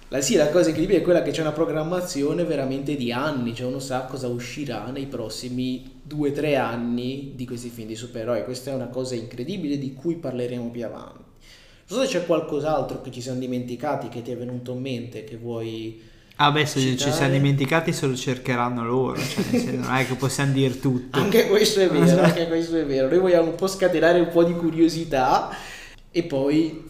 La, 0.07 0.21
sì, 0.21 0.35
la 0.35 0.49
cosa 0.49 0.69
incredibile 0.69 0.99
è 0.99 1.03
quella 1.03 1.21
che 1.21 1.31
c'è 1.31 1.41
una 1.41 1.51
programmazione 1.51 2.45
veramente 2.45 2.95
di 2.95 3.11
anni, 3.11 3.53
cioè 3.53 3.67
uno 3.67 3.79
sa 3.79 4.05
cosa 4.05 4.27
uscirà 4.27 4.89
nei 4.89 5.05
prossimi 5.05 5.99
due 6.01 6.29
o 6.29 6.31
tre 6.33 6.55
anni 6.55 7.33
di 7.35 7.45
questi 7.45 7.69
film 7.69 7.87
di 7.87 7.95
supereroi. 7.95 8.45
Questa 8.45 8.71
è 8.71 8.73
una 8.73 8.87
cosa 8.87 9.15
incredibile 9.15 9.77
di 9.77 9.93
cui 9.93 10.15
parleremo 10.15 10.71
più 10.71 10.85
avanti. 10.85 11.23
Non 11.89 11.99
so 11.99 12.05
se 12.05 12.19
c'è 12.19 12.25
qualcos'altro 12.25 13.01
che 13.01 13.11
ci 13.11 13.19
siamo 13.19 13.39
dimenticati, 13.39 14.07
che 14.07 14.21
ti 14.21 14.31
è 14.31 14.37
venuto 14.37 14.71
in 14.71 14.79
mente, 14.79 15.25
che 15.25 15.35
vuoi... 15.35 16.01
Ah 16.41 16.52
beh, 16.52 16.65
se 16.65 16.80
citare. 16.80 16.97
ci 16.97 17.17
siamo 17.17 17.34
dimenticati 17.34 17.91
se 17.91 18.06
lo 18.06 18.15
cercheranno 18.15 18.86
loro, 18.86 19.19
cioè, 19.19 19.71
non 19.73 19.93
è 19.93 20.08
che 20.08 20.15
possiamo 20.15 20.54
dire 20.54 20.80
tutto. 20.80 21.19
Anche 21.19 21.47
questo 21.47 21.82
è 21.82 21.89
vero, 21.89 22.21
anche 22.23 22.47
questo 22.47 22.78
è 22.78 22.86
vero. 22.86 23.10
Noi 23.10 23.19
vogliamo 23.19 23.49
un 23.49 23.56
po' 23.56 23.67
scatenare 23.67 24.21
un 24.21 24.30
po' 24.30 24.45
di 24.45 24.54
curiosità 24.54 25.49
e 26.10 26.23
poi 26.23 26.88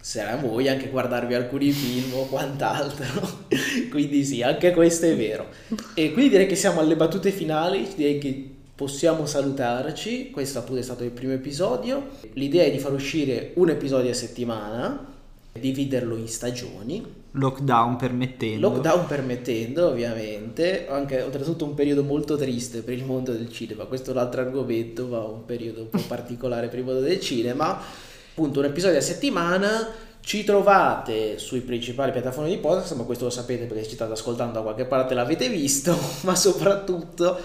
sarà 0.00 0.36
voi 0.36 0.68
anche 0.68 0.88
guardarvi 0.88 1.34
alcuni 1.34 1.72
film 1.72 2.14
o 2.14 2.26
quant'altro. 2.26 3.48
quindi 3.90 4.24
sì, 4.24 4.40
anche 4.42 4.70
questo 4.70 5.06
è 5.06 5.16
vero. 5.16 5.48
E 5.94 6.12
quindi 6.12 6.30
direi 6.30 6.46
che 6.46 6.54
siamo 6.54 6.78
alle 6.78 6.94
battute 6.94 7.32
finali, 7.32 7.88
direi 7.96 8.18
che 8.18 8.50
possiamo 8.76 9.26
salutarci. 9.26 10.30
Questo 10.30 10.60
appunto 10.60 10.80
è 10.80 10.84
stato 10.84 11.02
il 11.02 11.10
primo 11.10 11.32
episodio. 11.32 12.10
L'idea 12.34 12.62
è 12.62 12.70
di 12.70 12.78
far 12.78 12.92
uscire 12.92 13.50
un 13.54 13.68
episodio 13.68 14.12
a 14.12 14.14
settimana, 14.14 15.06
dividerlo 15.52 16.16
in 16.16 16.28
stagioni. 16.28 17.18
Lockdown 17.32 17.96
permettendo. 17.96 18.68
Lockdown 18.68 19.06
permettendo, 19.06 19.88
ovviamente. 19.88 20.86
Anche 20.88 21.22
oltretutto 21.22 21.64
un 21.64 21.74
periodo 21.74 22.02
molto 22.02 22.36
triste 22.36 22.82
per 22.82 22.94
il 22.94 23.04
mondo 23.04 23.32
del 23.32 23.50
cinema. 23.50 23.84
Questo 23.84 24.10
è 24.10 24.14
l'altro 24.14 24.40
argomento, 24.40 25.06
ma 25.06 25.20
un 25.20 25.44
periodo 25.44 25.82
un 25.82 25.90
po' 25.90 26.02
particolare 26.08 26.68
per 26.68 26.78
il 26.78 26.84
mondo 26.84 27.00
del 27.00 27.20
cinema 27.20 28.08
appunto 28.40 28.60
un 28.60 28.66
episodio 28.66 28.98
a 28.98 29.02
settimana. 29.02 29.88
Ci 30.22 30.44
trovate 30.44 31.38
sui 31.38 31.60
principali 31.60 32.12
piattaforme 32.12 32.50
di 32.50 32.58
podcast, 32.58 32.94
ma 32.94 33.04
questo 33.04 33.24
lo 33.24 33.30
sapete 33.30 33.64
perché 33.64 33.86
ci 33.86 33.94
state 33.94 34.12
ascoltando 34.12 34.54
da 34.54 34.60
qualche 34.60 34.84
parte, 34.84 35.14
l'avete 35.14 35.48
visto, 35.48 35.96
ma 36.22 36.34
soprattutto 36.34 37.38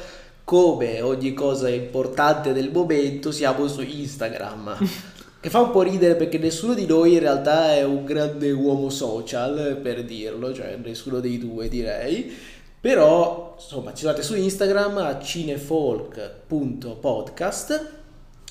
come 0.43 1.01
ogni 1.01 1.33
cosa 1.33 1.69
importante 1.69 2.53
del 2.53 2.71
momento 2.71 3.31
siamo 3.31 3.67
su 3.67 3.81
Instagram. 3.81 4.77
che 5.45 5.51
fa 5.51 5.59
un 5.59 5.69
po' 5.69 5.83
ridere 5.83 6.15
perché 6.15 6.39
nessuno 6.39 6.73
di 6.73 6.87
noi 6.87 7.13
in 7.13 7.19
realtà 7.19 7.75
è 7.75 7.83
un 7.83 8.03
grande 8.03 8.49
uomo 8.49 8.89
social, 8.89 9.77
per 9.79 10.03
dirlo, 10.03 10.51
cioè 10.51 10.75
nessuno 10.83 11.19
dei 11.19 11.37
due 11.37 11.69
direi. 11.69 12.35
Però, 12.81 13.53
insomma, 13.55 13.93
ci 13.93 14.01
trovate 14.01 14.23
su 14.23 14.35
Instagram 14.35 14.97
a 14.97 15.19
cinefolk.podcast 15.19 17.94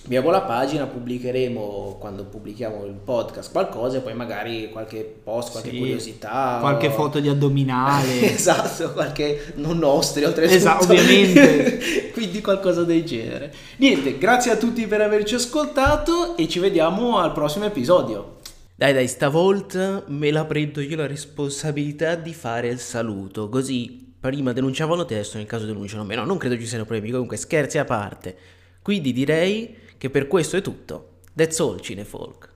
Abbiamo 0.04 0.28
la 0.28 0.42
pagina, 0.42 0.84
pubblicheremo 0.84 1.96
quando 1.98 2.26
pubblichiamo 2.26 2.84
il 2.84 2.92
podcast 2.92 3.50
qualcosa 3.50 3.96
e 3.96 4.00
poi 4.00 4.12
magari 4.12 4.68
qualche 4.70 5.00
post, 5.24 5.52
qualche 5.52 5.70
sì, 5.70 5.78
curiosità. 5.78 6.58
Qualche 6.60 6.88
o... 6.88 6.90
foto 6.90 7.20
di 7.20 7.28
addominale. 7.30 8.20
esatto, 8.34 8.92
qualche 8.92 9.54
non 9.54 9.78
nostri 9.78 10.24
oltre 10.24 10.44
Esatto, 10.44 10.84
ovviamente. 10.84 12.10
Quindi 12.12 12.42
qualcosa 12.42 12.84
del 12.84 13.02
genere. 13.02 13.54
Niente, 13.78 14.18
grazie 14.18 14.50
a 14.50 14.56
tutti 14.56 14.86
per 14.86 15.00
averci 15.00 15.36
ascoltato 15.36 16.36
e 16.36 16.48
ci 16.48 16.58
vediamo 16.58 17.16
al 17.16 17.32
prossimo 17.32 17.64
episodio. 17.64 18.40
Dai 18.74 18.92
dai, 18.92 19.08
stavolta 19.08 20.04
me 20.08 20.30
la 20.30 20.44
prendo 20.44 20.82
io 20.82 20.96
la 20.96 21.06
responsabilità 21.06 22.14
di 22.14 22.34
fare 22.34 22.68
il 22.68 22.78
saluto, 22.78 23.48
così 23.48 24.12
prima 24.20 24.52
denunciavano 24.52 25.06
te, 25.06 25.14
adesso 25.14 25.38
nel 25.38 25.46
caso 25.46 25.64
denunciano 25.64 26.04
me. 26.04 26.14
No, 26.14 26.26
non 26.26 26.36
credo 26.36 26.58
ci 26.58 26.66
siano 26.66 26.84
problemi, 26.84 27.10
comunque 27.10 27.38
scherzi 27.38 27.78
a 27.78 27.86
parte. 27.86 28.36
Quindi 28.82 29.14
direi 29.14 29.82
che 29.98 30.10
per 30.10 30.26
questo 30.26 30.56
è 30.56 30.62
tutto. 30.62 31.18
That's 31.34 31.58
all, 31.60 31.80
Cinefolk. 31.80 32.53